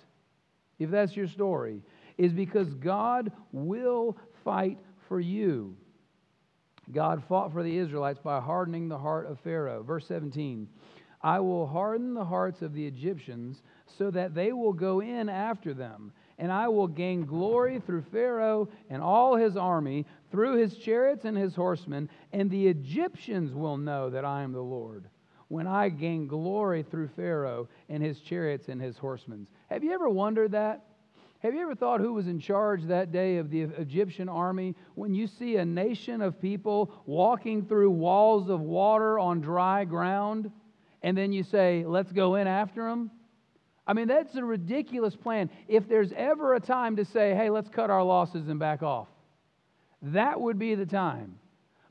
if 0.80 0.90
that's 0.90 1.16
your 1.16 1.28
story 1.28 1.82
is 2.18 2.34
because 2.34 2.74
God 2.76 3.32
will 3.52 4.18
fight 4.44 4.80
for 5.08 5.20
you. 5.20 5.76
God 6.92 7.24
fought 7.28 7.52
for 7.52 7.64
the 7.64 7.78
Israelites 7.78 8.20
by 8.24 8.40
hardening 8.40 8.88
the 8.88 8.98
heart 8.98 9.28
of 9.28 9.40
Pharaoh. 9.40 9.84
Verse 9.84 10.08
17 10.08 10.68
I 11.22 11.40
will 11.40 11.66
harden 11.66 12.14
the 12.14 12.26
hearts 12.26 12.62
of 12.62 12.74
the 12.74 12.86
Egyptians 12.86 13.64
so 13.98 14.12
that 14.12 14.36
they 14.36 14.52
will 14.52 14.74
go 14.74 15.02
in 15.02 15.30
after 15.30 15.74
them. 15.74 16.14
And 16.38 16.52
I 16.52 16.68
will 16.68 16.88
gain 16.88 17.26
glory 17.26 17.80
through 17.80 18.04
Pharaoh 18.12 18.70
and 18.92 19.02
all 19.02 19.36
his 19.36 19.58
army, 19.58 20.06
through 20.32 20.58
his 20.58 20.78
chariots 20.78 21.26
and 21.26 21.36
his 21.36 21.56
horsemen, 21.56 22.10
and 22.32 22.50
the 22.52 22.68
Egyptians 22.68 23.54
will 23.54 23.78
know 23.78 24.12
that 24.12 24.24
I 24.24 24.44
am 24.44 24.52
the 24.52 24.62
Lord 24.62 25.10
when 25.48 25.66
I 25.66 25.90
gain 25.90 26.28
glory 26.28 26.84
through 26.84 27.10
Pharaoh 27.16 27.68
and 27.90 28.04
his 28.04 28.20
chariots 28.20 28.68
and 28.68 28.82
his 28.82 28.98
horsemen. 28.98 29.48
Have 29.70 29.84
you 29.84 29.94
ever 29.94 30.10
wondered 30.10 30.52
that? 30.52 30.84
Have 31.40 31.54
you 31.54 31.62
ever 31.62 31.76
thought 31.76 32.02
who 32.02 32.14
was 32.14 32.28
in 32.28 32.40
charge 32.40 32.84
that 32.86 33.12
day 33.12 33.38
of 33.38 33.52
the 33.52 33.62
Egyptian 33.62 34.28
army? 34.28 34.76
When 34.96 35.14
you 35.14 35.28
see 35.28 35.58
a 35.58 35.66
nation 35.66 36.22
of 36.22 36.42
people 36.42 36.92
walking 37.06 37.66
through 37.66 37.92
walls 37.92 38.50
of 38.50 38.60
water 38.60 39.20
on 39.20 39.42
dry 39.42 39.86
ground, 39.86 40.52
and 41.04 41.16
then 41.16 41.32
you 41.32 41.44
say, 41.44 41.84
let's 41.86 42.12
go 42.12 42.36
in 42.36 42.48
after 42.48 42.90
them? 42.90 43.12
I 43.86 43.94
mean, 43.94 44.08
that's 44.08 44.36
a 44.36 44.44
ridiculous 44.44 45.16
plan. 45.16 45.50
If 45.68 45.88
there's 45.88 46.12
ever 46.14 46.56
a 46.56 46.60
time 46.60 46.96
to 46.96 47.06
say, 47.06 47.36
hey, 47.36 47.50
let's 47.52 47.70
cut 47.70 47.90
our 47.90 48.04
losses 48.04 48.50
and 48.50 48.60
back 48.60 48.82
off, 48.82 49.08
that 50.02 50.42
would 50.42 50.58
be 50.58 50.74
the 50.76 50.86
time. 50.86 51.38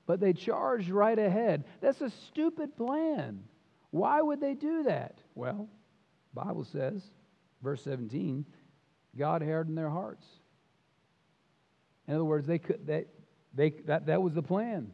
But 0.07 0.21
they 0.21 0.33
charged 0.33 0.91
right 0.91 1.19
ahead. 1.19 1.65
That's 1.81 2.01
a 2.01 2.11
stupid 2.29 2.77
plan. 2.77 3.45
Why 3.91 4.21
would 4.21 4.41
they 4.41 4.55
do 4.55 4.83
that? 4.83 5.17
Well, 5.35 5.69
Bible 6.35 6.65
says, 6.65 7.01
verse 7.63 7.83
17, 7.83 8.45
God 9.17 9.43
hardened 9.43 9.77
their 9.77 9.91
hearts. 9.91 10.25
In 12.09 12.15
other 12.15 12.25
words, 12.25 12.47
they 12.47 12.59
could 12.59 12.87
they, 12.87 13.05
they 13.55 13.71
that, 13.87 14.07
that 14.07 14.23
was 14.23 14.35
the 14.35 14.43
plan. 14.43 14.93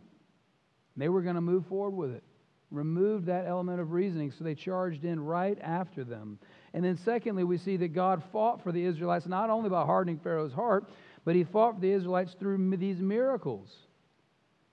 They 0.97 1.09
were 1.09 1.23
going 1.23 1.37
to 1.37 1.41
move 1.41 1.67
forward 1.67 1.97
with 1.97 2.15
it. 2.15 2.23
Removed 2.71 3.27
that 3.27 3.47
element 3.47 3.81
of 3.81 3.93
reasoning, 3.93 4.33
so 4.33 4.45
they 4.45 4.55
charged 4.55 5.05
in 5.05 5.21
right 5.21 5.59
after 5.61 6.05
them. 6.05 6.39
And 6.73 6.83
then, 6.83 6.97
secondly, 6.97 7.45
we 7.45 7.59
see 7.59 7.77
that 7.77 7.89
God 7.89 8.23
fought 8.33 8.63
for 8.63 8.73
the 8.73 8.83
Israelites 8.83 9.27
not 9.27 9.51
only 9.51 9.69
by 9.69 9.85
hardening 9.85 10.19
Pharaoh's 10.19 10.55
heart, 10.55 10.89
but 11.25 11.35
he 11.35 11.45
fought 11.45 11.75
for 11.75 11.81
the 11.81 11.93
Israelites 11.93 12.35
through 12.39 12.77
these 12.77 12.99
miracles. 12.99 13.69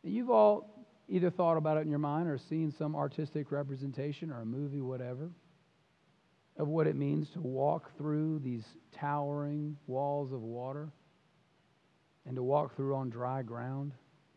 You've 0.02 0.30
all 0.30 0.88
either 1.10 1.30
thought 1.30 1.58
about 1.58 1.76
it 1.76 1.82
in 1.82 1.90
your 1.90 2.00
mind 2.00 2.30
or 2.30 2.38
seen 2.38 2.72
some 2.72 2.96
artistic 2.96 3.52
representation 3.52 4.32
or 4.32 4.42
a 4.42 4.46
movie, 4.46 4.80
whatever, 4.80 5.30
of 6.60 6.68
what 6.68 6.88
it 6.88 6.96
means 6.96 7.30
to 7.30 7.40
walk 7.40 7.90
through 7.98 8.40
these 8.40 8.66
towering 8.92 9.78
walls 9.88 10.34
of 10.34 10.42
water 10.42 10.90
and 12.26 12.36
to 12.36 12.44
walk 12.44 12.76
through 12.76 12.96
on 12.96 13.10
dry 13.10 13.42
ground. 13.42 13.94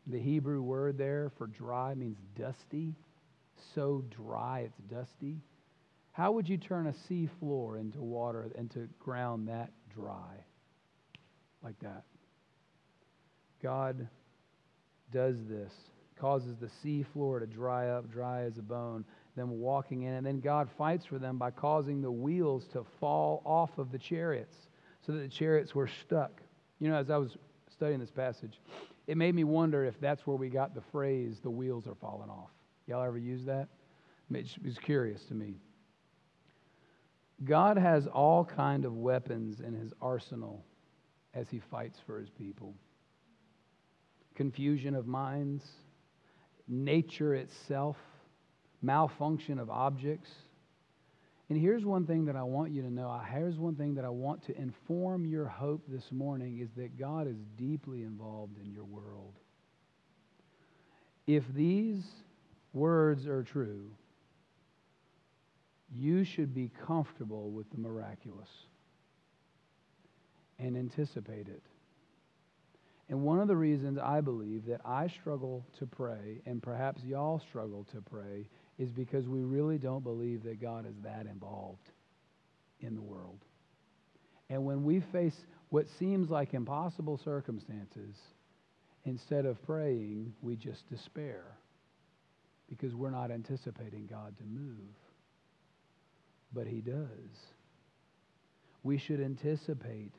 The 0.06 0.20
Hebrew 0.20 0.62
word 0.62 0.96
there 0.96 1.32
for 1.37 1.48
dry 1.48 1.94
means 1.94 2.18
dusty. 2.38 2.94
So 3.74 4.04
dry, 4.08 4.61
it's 4.61 4.78
dusty. 4.88 5.40
How 6.12 6.32
would 6.32 6.48
you 6.48 6.58
turn 6.58 6.87
a 6.87 6.94
sea 7.08 7.28
floor 7.40 7.76
into 7.76 8.00
water, 8.00 8.50
into 8.56 8.88
ground 9.00 9.48
that 9.48 9.70
dry? 9.92 10.44
Like 11.62 11.78
that. 11.80 12.04
God 13.62 14.08
does 15.12 15.37
this, 15.48 15.72
causes 16.18 16.56
the 16.61 16.70
sea 16.82 17.04
floor 17.12 17.40
to 17.40 17.46
dry 17.46 17.88
up, 17.88 18.11
dry 18.11 18.42
as 18.42 18.58
a 18.58 18.62
bone, 18.62 19.04
them 19.36 19.60
walking 19.60 20.02
in. 20.02 20.14
And 20.14 20.26
then 20.26 20.40
God 20.40 20.68
fights 20.76 21.04
for 21.04 21.18
them 21.18 21.38
by 21.38 21.50
causing 21.50 22.02
the 22.02 22.10
wheels 22.10 22.66
to 22.72 22.84
fall 23.00 23.42
off 23.44 23.78
of 23.78 23.90
the 23.90 23.98
chariots 23.98 24.56
so 25.06 25.12
that 25.12 25.18
the 25.18 25.28
chariots 25.28 25.74
were 25.74 25.88
stuck. 25.88 26.40
You 26.78 26.88
know, 26.88 26.96
as 26.96 27.10
I 27.10 27.16
was 27.16 27.36
studying 27.70 28.00
this 28.00 28.10
passage, 28.10 28.60
it 29.06 29.16
made 29.16 29.34
me 29.34 29.44
wonder 29.44 29.84
if 29.84 29.98
that's 30.00 30.26
where 30.26 30.36
we 30.36 30.48
got 30.48 30.74
the 30.74 30.82
phrase, 30.92 31.40
the 31.42 31.50
wheels 31.50 31.86
are 31.86 31.94
falling 31.94 32.30
off. 32.30 32.50
Y'all 32.86 33.02
ever 33.02 33.18
use 33.18 33.44
that? 33.44 33.68
It 34.32 34.46
was 34.64 34.78
curious 34.78 35.24
to 35.24 35.34
me. 35.34 35.56
God 37.44 37.76
has 37.76 38.06
all 38.06 38.44
kind 38.44 38.84
of 38.84 38.96
weapons 38.96 39.60
in 39.60 39.74
his 39.74 39.92
arsenal 40.00 40.64
as 41.34 41.48
he 41.50 41.60
fights 41.70 41.98
for 42.06 42.20
his 42.20 42.30
people. 42.30 42.74
Confusion 44.34 44.94
of 44.94 45.06
minds, 45.06 45.64
nature 46.68 47.34
itself, 47.34 47.96
malfunction 48.82 49.58
of 49.58 49.70
objects. 49.70 50.30
And 51.48 51.60
here's 51.60 51.84
one 51.84 52.06
thing 52.06 52.24
that 52.26 52.36
I 52.36 52.42
want 52.42 52.72
you 52.72 52.82
to 52.82 52.90
know. 52.90 53.20
Here's 53.30 53.58
one 53.58 53.76
thing 53.76 53.94
that 53.94 54.04
I 54.04 54.08
want 54.08 54.44
to 54.46 54.56
inform 54.58 55.26
your 55.26 55.46
hope 55.46 55.82
this 55.86 56.10
morning 56.10 56.60
is 56.60 56.70
that 56.76 56.98
God 56.98 57.26
is 57.26 57.36
deeply 57.56 58.02
involved 58.02 58.58
in 58.62 58.72
your 58.72 58.84
world. 58.84 59.34
If 61.26 61.44
these 61.54 62.02
words 62.72 63.26
are 63.26 63.42
true, 63.42 63.90
you 65.94 66.24
should 66.24 66.54
be 66.54 66.70
comfortable 66.86 67.50
with 67.50 67.70
the 67.70 67.78
miraculous 67.78 68.48
and 70.58 70.76
anticipate 70.76 71.48
it. 71.48 71.62
And 73.08 73.22
one 73.22 73.40
of 73.40 73.48
the 73.48 73.56
reasons 73.56 73.98
I 73.98 74.22
believe 74.22 74.64
that 74.66 74.80
I 74.86 75.08
struggle 75.08 75.66
to 75.78 75.86
pray, 75.86 76.40
and 76.46 76.62
perhaps 76.62 77.02
y'all 77.04 77.40
struggle 77.40 77.86
to 77.92 78.00
pray, 78.00 78.48
is 78.78 78.90
because 78.90 79.28
we 79.28 79.40
really 79.40 79.78
don't 79.78 80.02
believe 80.02 80.42
that 80.44 80.61
God 80.61 80.87
is 80.87 80.94
that 81.02 81.26
involved 81.26 81.90
in 82.80 82.94
the 82.94 83.02
world. 83.02 83.38
And 84.48 84.64
when 84.64 84.85
we 84.85 85.00
face 85.00 85.37
what 85.70 85.87
seems 85.98 86.30
like 86.30 86.54
impossible 86.54 87.18
circumstances, 87.18 88.16
instead 89.04 89.46
of 89.46 89.62
praying, 89.64 90.35
we 90.42 90.56
just 90.56 90.88
despair 90.88 91.44
because 92.68 92.94
we're 92.94 93.11
not 93.11 93.30
anticipating 93.30 94.06
God 94.06 94.37
to 94.38 94.44
move. 94.44 94.94
But 96.52 96.66
He 96.66 96.80
does. 96.80 97.06
We 98.82 98.98
should 98.98 99.20
anticipate 99.20 100.12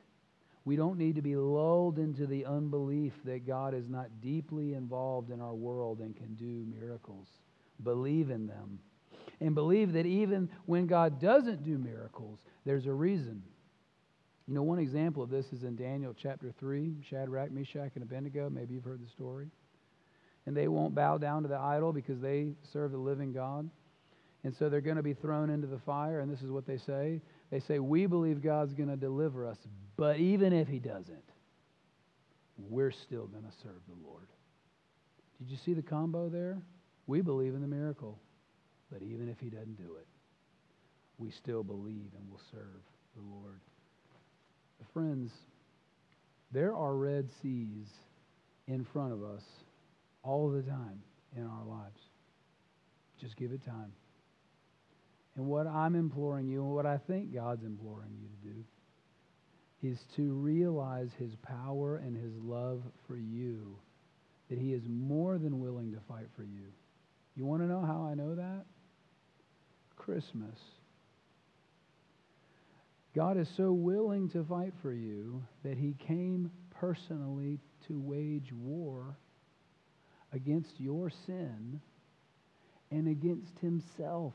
we 0.64 0.76
don't 0.76 0.98
need 0.98 1.16
to 1.16 1.22
be 1.22 1.36
lulled 1.36 1.98
into 1.98 2.26
the 2.26 2.46
unbelief 2.46 3.12
that 3.24 3.46
God 3.46 3.74
is 3.74 3.88
not 3.88 4.22
deeply 4.22 4.72
involved 4.72 5.30
in 5.30 5.40
our 5.40 5.54
world 5.54 6.00
and 6.00 6.16
can 6.16 6.34
do 6.34 6.64
miracles. 6.80 7.28
Believe 7.82 8.30
in 8.30 8.46
them. 8.46 8.78
And 9.40 9.54
believe 9.54 9.92
that 9.92 10.06
even 10.06 10.48
when 10.66 10.86
God 10.86 11.20
doesn't 11.20 11.64
do 11.64 11.76
miracles, 11.76 12.38
there's 12.64 12.86
a 12.86 12.92
reason. 12.92 13.42
You 14.46 14.54
know, 14.54 14.62
one 14.62 14.78
example 14.78 15.22
of 15.22 15.30
this 15.30 15.52
is 15.52 15.64
in 15.64 15.76
Daniel 15.76 16.14
chapter 16.16 16.52
3, 16.58 16.96
Shadrach, 17.08 17.50
Meshach, 17.50 17.92
and 17.94 18.02
Abednego. 18.02 18.48
Maybe 18.50 18.74
you've 18.74 18.84
heard 18.84 19.04
the 19.04 19.10
story. 19.10 19.48
And 20.46 20.56
they 20.56 20.68
won't 20.68 20.94
bow 20.94 21.18
down 21.18 21.42
to 21.42 21.48
the 21.48 21.58
idol 21.58 21.92
because 21.92 22.20
they 22.20 22.52
serve 22.72 22.92
the 22.92 22.98
living 22.98 23.32
God. 23.32 23.68
And 24.44 24.54
so 24.54 24.68
they're 24.68 24.82
going 24.82 24.98
to 24.98 25.02
be 25.02 25.14
thrown 25.14 25.48
into 25.48 25.66
the 25.66 25.78
fire. 25.78 26.20
And 26.20 26.30
this 26.30 26.42
is 26.42 26.50
what 26.50 26.66
they 26.66 26.76
say 26.76 27.22
they 27.50 27.60
say, 27.60 27.78
We 27.78 28.06
believe 28.06 28.42
God's 28.42 28.74
going 28.74 28.88
to 28.88 28.96
deliver 28.96 29.46
us, 29.46 29.58
but 29.96 30.18
even 30.18 30.52
if 30.52 30.68
He 30.68 30.78
doesn't, 30.78 31.24
we're 32.58 32.90
still 32.90 33.26
going 33.26 33.44
to 33.44 33.52
serve 33.62 33.80
the 33.88 34.06
Lord. 34.06 34.26
Did 35.38 35.50
you 35.50 35.56
see 35.64 35.72
the 35.72 35.82
combo 35.82 36.28
there? 36.28 36.58
We 37.06 37.20
believe 37.20 37.54
in 37.54 37.60
the 37.60 37.68
miracle, 37.68 38.18
but 38.90 39.02
even 39.02 39.28
if 39.28 39.38
He 39.38 39.50
doesn't 39.50 39.76
do 39.76 39.96
it, 39.96 40.06
we 41.18 41.30
still 41.30 41.62
believe 41.62 42.10
and 42.18 42.30
will 42.30 42.40
serve 42.50 42.82
the 43.16 43.22
Lord. 43.22 43.60
Friends, 44.92 45.32
there 46.52 46.74
are 46.74 46.94
Red 46.94 47.28
Seas 47.42 47.88
in 48.66 48.84
front 48.84 49.12
of 49.12 49.22
us 49.22 49.42
all 50.22 50.50
the 50.50 50.62
time 50.62 51.02
in 51.36 51.44
our 51.44 51.64
lives. 51.64 52.00
Just 53.20 53.36
give 53.36 53.52
it 53.52 53.64
time. 53.64 53.92
And 55.36 55.46
what 55.46 55.66
I'm 55.66 55.94
imploring 55.96 56.46
you, 56.46 56.62
and 56.62 56.72
what 56.74 56.86
I 56.86 56.98
think 56.98 57.34
God's 57.34 57.64
imploring 57.64 58.12
you 58.20 58.28
to 58.28 58.54
do, 58.54 58.64
is 59.82 59.98
to 60.16 60.32
realize 60.32 61.10
his 61.18 61.34
power 61.42 61.96
and 61.96 62.16
his 62.16 62.32
love 62.36 62.82
for 63.06 63.16
you, 63.16 63.76
that 64.48 64.58
he 64.58 64.72
is 64.72 64.82
more 64.88 65.38
than 65.38 65.60
willing 65.60 65.92
to 65.92 65.98
fight 66.08 66.28
for 66.36 66.44
you. 66.44 66.72
You 67.36 67.44
want 67.44 67.62
to 67.62 67.68
know 67.68 67.80
how 67.80 68.08
I 68.10 68.14
know 68.14 68.34
that? 68.34 68.64
Christmas. 69.96 70.58
God 73.14 73.38
is 73.38 73.48
so 73.56 73.72
willing 73.72 74.28
to 74.30 74.44
fight 74.44 74.72
for 74.82 74.92
you 74.92 75.42
that 75.64 75.78
he 75.78 75.94
came 76.06 76.50
personally 76.70 77.60
to 77.86 78.00
wage 78.00 78.52
war 78.52 79.16
against 80.32 80.80
your 80.80 81.10
sin 81.26 81.80
and 82.90 83.08
against 83.08 83.58
himself. 83.60 84.34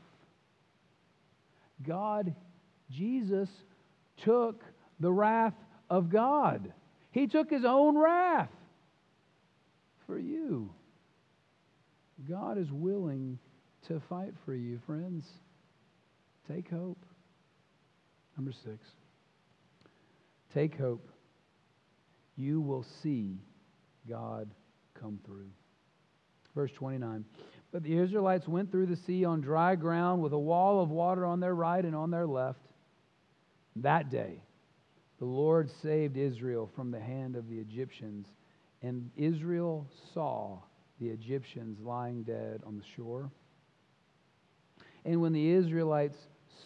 God, 1.85 2.33
Jesus, 2.89 3.49
took 4.23 4.63
the 4.99 5.11
wrath 5.11 5.53
of 5.89 6.09
God. 6.09 6.73
He 7.11 7.27
took 7.27 7.49
his 7.49 7.65
own 7.65 7.97
wrath 7.97 8.49
for 10.05 10.17
you. 10.17 10.69
God 12.29 12.57
is 12.57 12.71
willing 12.71 13.39
to 13.87 13.99
fight 14.07 14.33
for 14.45 14.53
you, 14.53 14.79
friends. 14.85 15.25
Take 16.47 16.69
hope. 16.69 17.03
Number 18.37 18.51
six. 18.51 18.87
Take 20.53 20.77
hope. 20.77 21.09
You 22.35 22.61
will 22.61 22.85
see 23.01 23.39
God 24.07 24.49
come 24.99 25.19
through. 25.25 25.49
Verse 26.55 26.71
29. 26.73 27.25
But 27.71 27.83
the 27.83 27.97
Israelites 27.97 28.47
went 28.47 28.71
through 28.71 28.87
the 28.87 28.95
sea 28.95 29.25
on 29.25 29.41
dry 29.41 29.75
ground 29.75 30.21
with 30.21 30.33
a 30.33 30.39
wall 30.39 30.81
of 30.81 30.89
water 30.89 31.25
on 31.25 31.39
their 31.39 31.55
right 31.55 31.83
and 31.83 31.95
on 31.95 32.11
their 32.11 32.27
left. 32.27 32.61
That 33.77 34.09
day, 34.09 34.41
the 35.19 35.25
Lord 35.25 35.69
saved 35.81 36.17
Israel 36.17 36.69
from 36.75 36.91
the 36.91 36.99
hand 36.99 37.35
of 37.35 37.47
the 37.49 37.59
Egyptians, 37.59 38.27
and 38.81 39.11
Israel 39.15 39.87
saw 40.13 40.59
the 40.99 41.09
Egyptians 41.09 41.79
lying 41.81 42.23
dead 42.23 42.61
on 42.65 42.77
the 42.77 42.83
shore. 42.95 43.29
And 45.05 45.21
when 45.21 45.33
the 45.33 45.49
Israelites 45.49 46.17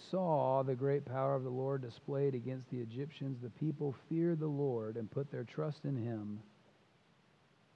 saw 0.10 0.64
the 0.64 0.76
great 0.76 1.06
power 1.06 1.36
of 1.36 1.44
the 1.44 1.50
Lord 1.50 1.82
displayed 1.82 2.36
against 2.36 2.70
the 2.70 2.80
Egyptians, 2.80 3.40
the 3.42 3.50
people 3.50 3.96
feared 4.10 4.40
the 4.40 4.48
Lord 4.48 4.98
and 4.98 5.10
put 5.10 5.32
their 5.32 5.44
trust 5.44 5.86
in 5.86 5.96
him 5.96 6.40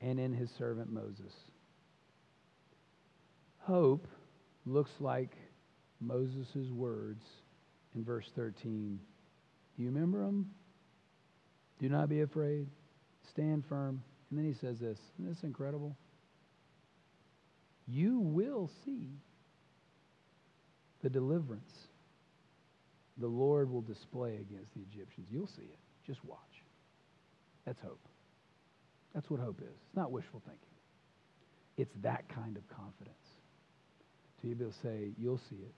and 0.01 0.19
in 0.19 0.33
his 0.33 0.49
servant 0.57 0.91
Moses. 0.91 1.33
Hope 3.59 4.07
looks 4.65 4.91
like 4.99 5.35
Moses' 5.99 6.69
words 6.71 7.23
in 7.95 8.03
verse 8.03 8.29
13. 8.35 8.99
Do 9.75 9.83
you 9.83 9.89
remember 9.89 10.25
them? 10.25 10.49
Do 11.79 11.89
not 11.89 12.09
be 12.09 12.21
afraid. 12.21 12.67
Stand 13.29 13.65
firm. 13.65 14.01
And 14.29 14.39
then 14.39 14.45
he 14.45 14.53
says 14.53 14.79
this. 14.79 14.99
Isn't 15.19 15.33
this 15.33 15.43
incredible? 15.43 15.95
You 17.87 18.19
will 18.19 18.69
see 18.85 19.09
the 21.01 21.09
deliverance 21.09 21.71
the 23.19 23.27
Lord 23.27 23.71
will 23.71 23.81
display 23.81 24.35
against 24.35 24.73
the 24.75 24.81
Egyptians. 24.81 25.27
You'll 25.31 25.47
see 25.47 25.63
it. 25.63 25.79
Just 26.05 26.23
watch. 26.23 26.39
That's 27.65 27.79
hope. 27.81 27.99
That's 29.13 29.29
what 29.29 29.39
hope 29.39 29.59
is. 29.61 29.67
It's 29.87 29.95
not 29.95 30.11
wishful 30.11 30.41
thinking. 30.45 30.61
It's 31.77 31.93
that 32.01 32.29
kind 32.29 32.57
of 32.57 32.67
confidence. 32.69 33.15
To 34.41 34.47
be 34.47 34.51
able 34.51 34.71
to 34.71 34.77
say, 34.83 35.11
you'll 35.17 35.41
see 35.49 35.55
it. 35.55 35.73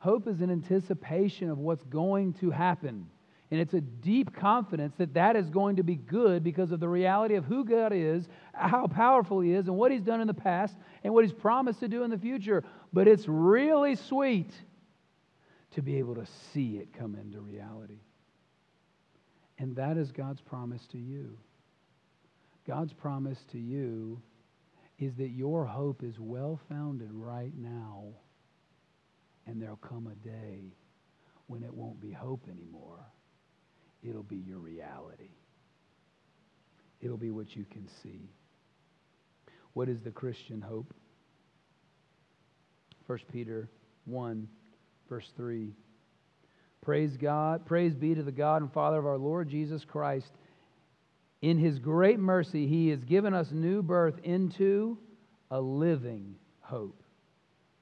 Hope 0.00 0.26
is 0.26 0.40
an 0.40 0.50
anticipation 0.50 1.50
of 1.50 1.58
what's 1.58 1.84
going 1.84 2.34
to 2.34 2.50
happen. 2.50 3.06
And 3.50 3.60
it's 3.60 3.72
a 3.72 3.80
deep 3.80 4.34
confidence 4.34 4.94
that 4.98 5.14
that 5.14 5.34
is 5.34 5.48
going 5.48 5.76
to 5.76 5.82
be 5.82 5.96
good 5.96 6.44
because 6.44 6.70
of 6.70 6.80
the 6.80 6.88
reality 6.88 7.34
of 7.34 7.46
who 7.46 7.64
God 7.64 7.92
is, 7.94 8.28
how 8.52 8.86
powerful 8.86 9.40
He 9.40 9.52
is, 9.52 9.68
and 9.68 9.76
what 9.76 9.90
He's 9.90 10.02
done 10.02 10.20
in 10.20 10.26
the 10.26 10.34
past, 10.34 10.76
and 11.02 11.14
what 11.14 11.24
He's 11.24 11.32
promised 11.32 11.80
to 11.80 11.88
do 11.88 12.02
in 12.02 12.10
the 12.10 12.18
future. 12.18 12.62
But 12.92 13.08
it's 13.08 13.26
really 13.26 13.96
sweet 13.96 14.50
to 15.72 15.82
be 15.82 15.96
able 15.96 16.14
to 16.16 16.26
see 16.52 16.76
it 16.76 16.92
come 16.92 17.14
into 17.14 17.40
reality. 17.40 18.00
And 19.58 19.74
that 19.76 19.96
is 19.96 20.12
God's 20.12 20.42
promise 20.42 20.86
to 20.88 20.98
you. 20.98 21.38
God's 22.66 22.92
promise 22.92 23.42
to 23.52 23.58
you 23.58 24.20
is 24.98 25.14
that 25.14 25.30
your 25.30 25.64
hope 25.64 26.02
is 26.02 26.18
well 26.18 26.60
founded 26.68 27.08
right 27.12 27.52
now, 27.56 28.04
and 29.46 29.60
there'll 29.62 29.76
come 29.76 30.06
a 30.06 30.28
day 30.28 30.74
when 31.46 31.62
it 31.62 31.72
won't 31.72 31.98
be 31.98 32.12
hope 32.12 32.46
anymore 32.50 33.06
it'll 34.02 34.22
be 34.22 34.36
your 34.36 34.58
reality. 34.58 35.30
It'll 37.00 37.16
be 37.16 37.30
what 37.30 37.54
you 37.54 37.64
can 37.64 37.88
see. 38.02 38.30
What 39.72 39.88
is 39.88 40.00
the 40.00 40.10
Christian 40.10 40.60
hope? 40.60 40.92
1 43.06 43.18
Peter 43.32 43.68
1, 44.06 44.48
verse 45.08 45.30
3. 45.36 45.72
Praise 46.82 47.16
God, 47.16 47.66
praise 47.66 47.94
be 47.94 48.14
to 48.14 48.22
the 48.22 48.32
God 48.32 48.62
and 48.62 48.72
Father 48.72 48.98
of 48.98 49.06
our 49.06 49.18
Lord 49.18 49.48
Jesus 49.48 49.84
Christ. 49.84 50.30
In 51.40 51.58
his 51.58 51.78
great 51.78 52.18
mercy, 52.18 52.66
he 52.66 52.88
has 52.88 53.04
given 53.04 53.34
us 53.34 53.48
new 53.52 53.82
birth 53.82 54.18
into 54.24 54.98
a 55.50 55.60
living 55.60 56.34
hope 56.60 57.02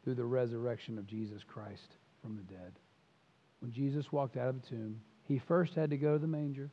through 0.05 0.15
the 0.15 0.25
resurrection 0.25 0.99
of 0.99 1.07
Jesus 1.07 1.43
Christ 1.47 1.97
from 2.23 2.37
the 2.37 2.43
dead. 2.43 2.73
When 3.61 3.73
Jesus 3.73 4.13
walked 4.13 4.37
out 4.37 4.49
of 4.49 4.61
the 4.61 4.69
tomb, 4.69 5.01
he 5.27 5.39
first 5.39 5.75
had 5.75 5.91
to 5.91 5.97
go 5.97 6.15
to 6.15 6.19
the 6.19 6.27
manger. 6.27 6.71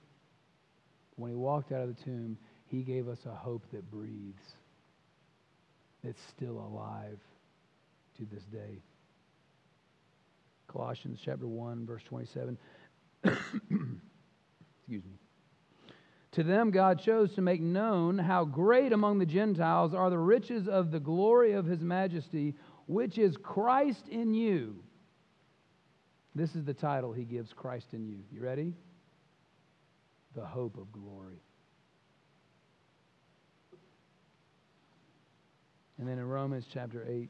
When 1.16 1.30
he 1.30 1.36
walked 1.36 1.72
out 1.72 1.82
of 1.82 1.96
the 1.96 2.04
tomb, 2.04 2.38
he 2.68 2.82
gave 2.82 3.08
us 3.08 3.20
a 3.26 3.34
hope 3.34 3.64
that 3.72 3.90
breathes, 3.90 4.44
that's 6.04 6.22
still 6.36 6.58
alive 6.58 7.20
to 8.18 8.26
this 8.32 8.44
day. 8.46 8.82
Colossians 10.68 11.20
chapter 11.24 11.48
1, 11.48 11.86
verse 11.86 12.04
27. 12.04 12.58
Excuse 13.24 15.04
me. 15.06 15.18
To 16.32 16.44
them, 16.44 16.72
God 16.72 17.00
chose 17.00 17.36
to 17.36 17.42
make 17.42 17.62
known 17.62 18.18
how 18.18 18.44
great 18.44 18.92
among 18.92 19.20
the 19.20 19.26
Gentiles 19.26 19.94
are 19.94 20.10
the 20.10 20.18
riches 20.18 20.68
of 20.68 20.90
the 20.90 21.00
glory 21.00 21.54
of 21.54 21.66
his 21.66 21.82
majesty, 21.82 22.56
which 22.88 23.20
is 23.20 23.38
Christ 23.38 24.08
in 24.10 24.34
you 24.34 24.76
this 26.36 26.56
is 26.56 26.66
the 26.66 26.74
title 26.74 27.14
he 27.14 27.24
gives 27.24 27.54
Christ 27.54 27.88
in 27.94 28.06
you. 28.06 28.20
You 28.32 28.42
ready? 28.42 28.74
The 30.36 30.46
hope 30.46 30.78
of 30.78 30.92
glory. 30.92 31.42
And 36.00 36.08
then 36.08 36.18
in 36.18 36.28
Romans 36.28 36.66
chapter 36.74 37.06
8, 37.08 37.30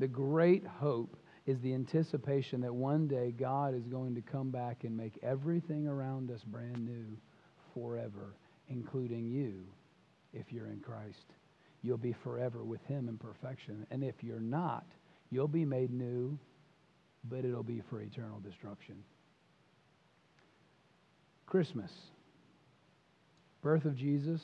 the 0.00 0.08
great 0.08 0.66
hope 0.66 1.16
is 1.46 1.60
the 1.60 1.74
anticipation 1.74 2.62
that 2.62 2.74
one 2.74 3.06
day 3.06 3.30
God 3.30 3.74
is 3.74 3.86
going 3.86 4.14
to 4.16 4.20
come 4.20 4.50
back 4.50 4.84
and 4.84 4.96
make 4.96 5.18
everything 5.22 5.86
around 5.86 6.30
us 6.30 6.42
brand 6.42 6.84
new 6.84 7.16
forever, 7.72 8.34
including 8.68 9.26
you, 9.26 9.64
if 10.32 10.52
you're 10.52 10.66
in 10.66 10.80
Christ. 10.80 11.24
You'll 11.82 11.98
be 11.98 12.14
forever 12.24 12.64
with 12.64 12.84
Him 12.86 13.08
in 13.08 13.18
perfection. 13.18 13.86
And 13.90 14.02
if 14.02 14.14
you're 14.22 14.40
not, 14.40 14.86
you'll 15.30 15.46
be 15.46 15.64
made 15.64 15.92
new 15.92 16.38
but 17.28 17.44
it'll 17.44 17.62
be 17.62 17.82
for 17.88 18.00
eternal 18.00 18.40
destruction. 18.40 18.96
Christmas, 21.46 21.90
birth 23.62 23.84
of 23.84 23.96
Jesus. 23.96 24.40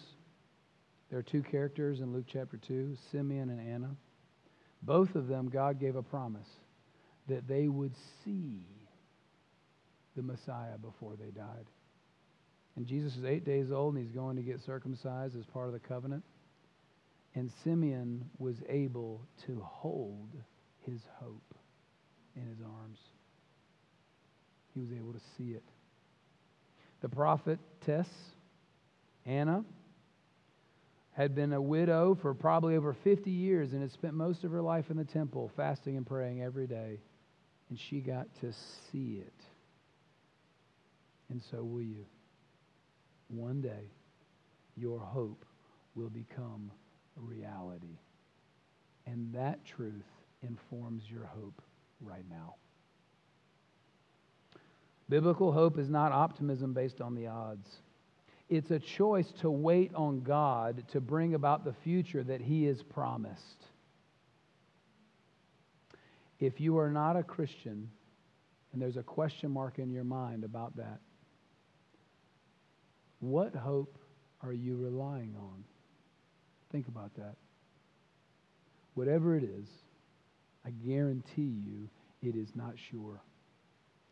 There 1.10 1.18
are 1.18 1.24
two 1.24 1.42
characters 1.42 2.00
in 2.00 2.12
Luke 2.12 2.26
chapter 2.32 2.56
2 2.56 2.96
Simeon 3.10 3.50
and 3.50 3.60
Anna. 3.60 3.90
Both 4.82 5.14
of 5.14 5.26
them, 5.26 5.48
God 5.48 5.80
gave 5.80 5.96
a 5.96 6.02
promise 6.02 6.46
that 7.28 7.46
they 7.46 7.68
would 7.68 7.92
see 8.24 8.62
the 10.16 10.22
Messiah 10.22 10.78
before 10.80 11.14
they 11.16 11.30
died. 11.30 11.66
And 12.76 12.86
Jesus 12.86 13.16
is 13.16 13.24
eight 13.24 13.44
days 13.44 13.70
old 13.70 13.94
and 13.94 14.04
he's 14.04 14.14
going 14.14 14.36
to 14.36 14.42
get 14.42 14.60
circumcised 14.64 15.36
as 15.36 15.44
part 15.46 15.66
of 15.66 15.72
the 15.72 15.80
covenant. 15.80 16.24
And 17.34 17.50
Simeon 17.62 18.28
was 18.38 18.56
able 18.68 19.20
to 19.46 19.60
hold 19.64 20.30
his 20.86 21.00
hope 21.20 21.54
in 22.36 22.46
his 22.46 22.58
arms. 22.60 22.98
He 24.74 24.80
was 24.80 24.90
able 24.92 25.12
to 25.12 25.20
see 25.36 25.50
it. 25.50 25.64
The 27.00 27.08
prophetess, 27.08 28.08
Anna, 29.26 29.64
had 31.12 31.34
been 31.34 31.52
a 31.52 31.60
widow 31.60 32.16
for 32.20 32.34
probably 32.34 32.76
over 32.76 32.92
50 32.92 33.30
years 33.30 33.72
and 33.72 33.82
had 33.82 33.92
spent 33.92 34.14
most 34.14 34.44
of 34.44 34.52
her 34.52 34.62
life 34.62 34.90
in 34.90 34.96
the 34.96 35.04
temple, 35.04 35.50
fasting 35.56 35.96
and 35.96 36.06
praying 36.06 36.42
every 36.42 36.66
day. 36.66 37.00
And 37.68 37.78
she 37.78 38.00
got 38.00 38.26
to 38.40 38.52
see 38.90 39.22
it. 39.26 39.44
And 41.28 41.42
so 41.50 41.62
will 41.62 41.82
you. 41.82 42.06
One 43.28 43.60
day, 43.60 43.90
your 44.76 44.98
hope 44.98 45.44
will 45.94 46.10
become 46.10 46.70
reality. 47.16 47.98
And 49.06 49.32
that 49.34 49.64
truth 49.64 50.06
informs 50.42 51.02
your 51.08 51.26
hope 51.26 51.62
right 52.00 52.24
now. 52.28 52.54
Biblical 55.10 55.50
hope 55.50 55.76
is 55.76 55.90
not 55.90 56.12
optimism 56.12 56.72
based 56.72 57.00
on 57.00 57.16
the 57.16 57.26
odds. 57.26 57.68
It's 58.48 58.70
a 58.70 58.78
choice 58.78 59.30
to 59.40 59.50
wait 59.50 59.92
on 59.94 60.20
God 60.20 60.84
to 60.92 61.00
bring 61.00 61.34
about 61.34 61.64
the 61.64 61.72
future 61.72 62.22
that 62.22 62.40
He 62.40 62.64
has 62.64 62.80
promised. 62.82 63.66
If 66.38 66.60
you 66.60 66.78
are 66.78 66.90
not 66.90 67.16
a 67.16 67.24
Christian 67.24 67.90
and 68.72 68.80
there's 68.80 68.96
a 68.96 69.02
question 69.02 69.50
mark 69.50 69.80
in 69.80 69.90
your 69.90 70.04
mind 70.04 70.44
about 70.44 70.76
that, 70.76 71.00
what 73.18 73.54
hope 73.54 73.98
are 74.42 74.52
you 74.52 74.76
relying 74.76 75.34
on? 75.36 75.64
Think 76.70 76.86
about 76.86 77.14
that. 77.16 77.34
Whatever 78.94 79.36
it 79.36 79.42
is, 79.42 79.68
I 80.64 80.70
guarantee 80.70 81.42
you 81.66 81.88
it 82.22 82.36
is 82.36 82.54
not 82.54 82.74
sure. 82.90 83.20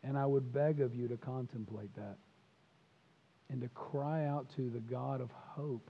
And 0.03 0.17
I 0.17 0.25
would 0.25 0.53
beg 0.53 0.79
of 0.81 0.95
you 0.95 1.07
to 1.07 1.17
contemplate 1.17 1.93
that 1.95 2.17
and 3.49 3.61
to 3.61 3.67
cry 3.69 4.25
out 4.25 4.47
to 4.55 4.69
the 4.69 4.79
God 4.79 5.21
of 5.21 5.29
hope 5.31 5.89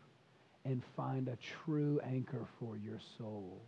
and 0.66 0.82
find 0.96 1.28
a 1.28 1.38
true 1.66 2.00
anchor 2.04 2.46
for 2.60 2.78
your 2.78 3.00
soul 3.18 3.62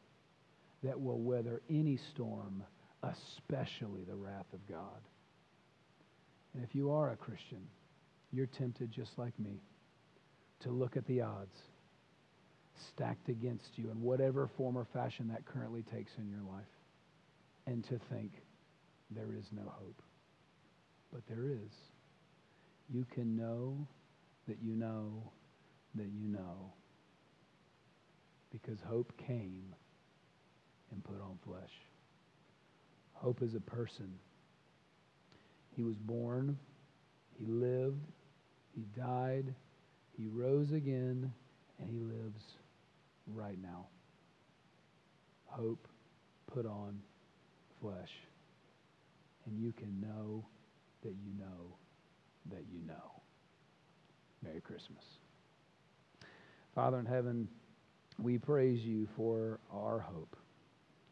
that 0.84 1.00
will 1.00 1.20
weather 1.20 1.62
any 1.70 1.98
storm, 2.14 2.64
especially 3.04 4.04
the 4.08 4.16
wrath 4.16 4.52
of 4.54 4.68
God. 4.68 5.02
And 6.54 6.64
if 6.64 6.76
you 6.76 6.92
are 6.92 7.12
a 7.12 7.16
Christian, 7.16 7.62
you're 8.32 8.48
tempted 8.48 8.92
just 8.92 9.18
like 9.18 9.38
me 9.40 9.62
to 10.62 10.70
look 10.70 10.98
at 10.98 11.06
the 11.06 11.22
odds 11.22 11.58
stacked 12.94 13.30
against 13.30 13.78
you 13.78 13.92
in 13.92 14.02
whatever 14.02 14.50
form 14.58 14.78
or 14.78 14.86
fashion 14.94 15.28
that 15.30 15.46
currently 15.46 15.84
takes 15.84 16.12
in 16.18 16.30
your 16.30 16.42
life 16.52 16.64
and 17.68 17.84
to 17.84 18.00
think 18.12 18.32
there 19.12 19.34
is 19.38 19.46
no 19.52 19.64
hope. 19.66 20.02
But 21.12 21.28
there 21.28 21.46
is. 21.46 21.74
You 22.90 23.06
can 23.14 23.36
know 23.36 23.88
that 24.48 24.58
you 24.62 24.76
know 24.76 25.32
that 25.96 26.08
you 26.14 26.28
know 26.28 26.74
because 28.52 28.80
hope 28.82 29.14
came 29.18 29.74
and 30.92 31.04
put 31.04 31.22
on 31.22 31.38
flesh. 31.46 31.72
Hope 33.14 33.42
is 33.42 33.56
a 33.56 33.60
person. 33.62 34.14
He 35.76 35.84
was 35.84 35.96
born, 35.98 36.58
he 37.40 37.46
lived, 37.46 38.02
he 38.76 38.86
died, 38.98 39.54
he 40.18 40.28
rose 40.28 40.72
again, 40.72 41.32
and 41.80 41.90
he 41.90 42.00
lives 42.00 42.44
right 43.28 43.58
now. 43.62 43.88
Hope 45.48 45.88
put 46.54 46.66
on 46.66 47.00
flesh. 47.82 48.12
and 49.46 49.60
you 49.60 49.72
can 49.74 50.00
know 50.02 50.46
that 51.04 51.16
you 51.24 51.32
know 51.40 51.76
that 52.50 52.66
you 52.72 52.80
know. 52.88 53.22
Merry 54.44 54.62
Christmas. 54.62 55.04
Father 56.74 57.00
in 57.00 57.06
heaven, 57.06 57.48
we 58.18 58.38
praise 58.38 58.82
you 58.82 59.08
for 59.16 59.60
our 59.72 60.00
hope, 60.00 60.36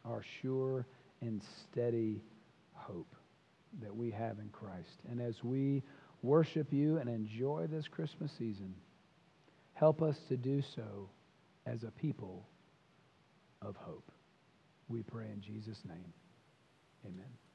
our 0.04 0.22
sure 0.42 0.86
and 1.20 1.42
steady 1.70 2.22
hope 2.72 3.14
that 3.82 3.94
we 3.94 4.10
have 4.10 4.38
in 4.38 4.48
Christ. 4.50 5.00
And 5.10 5.20
as 5.20 5.44
we 5.44 5.82
worship 6.22 6.72
you 6.72 6.98
and 6.98 7.08
enjoy 7.08 7.66
this 7.70 7.86
Christmas 7.88 8.32
season, 8.38 8.74
help 9.74 10.02
us 10.02 10.16
to 10.28 10.36
do 10.36 10.62
so 10.74 11.08
as 11.66 11.84
a 11.84 11.90
people 11.90 12.46
of 13.62 13.76
hope. 13.76 14.10
We 14.88 15.02
pray 15.02 15.26
in 15.32 15.40
Jesus' 15.40 15.80
name. 15.86 16.12
Amen. 17.06 17.49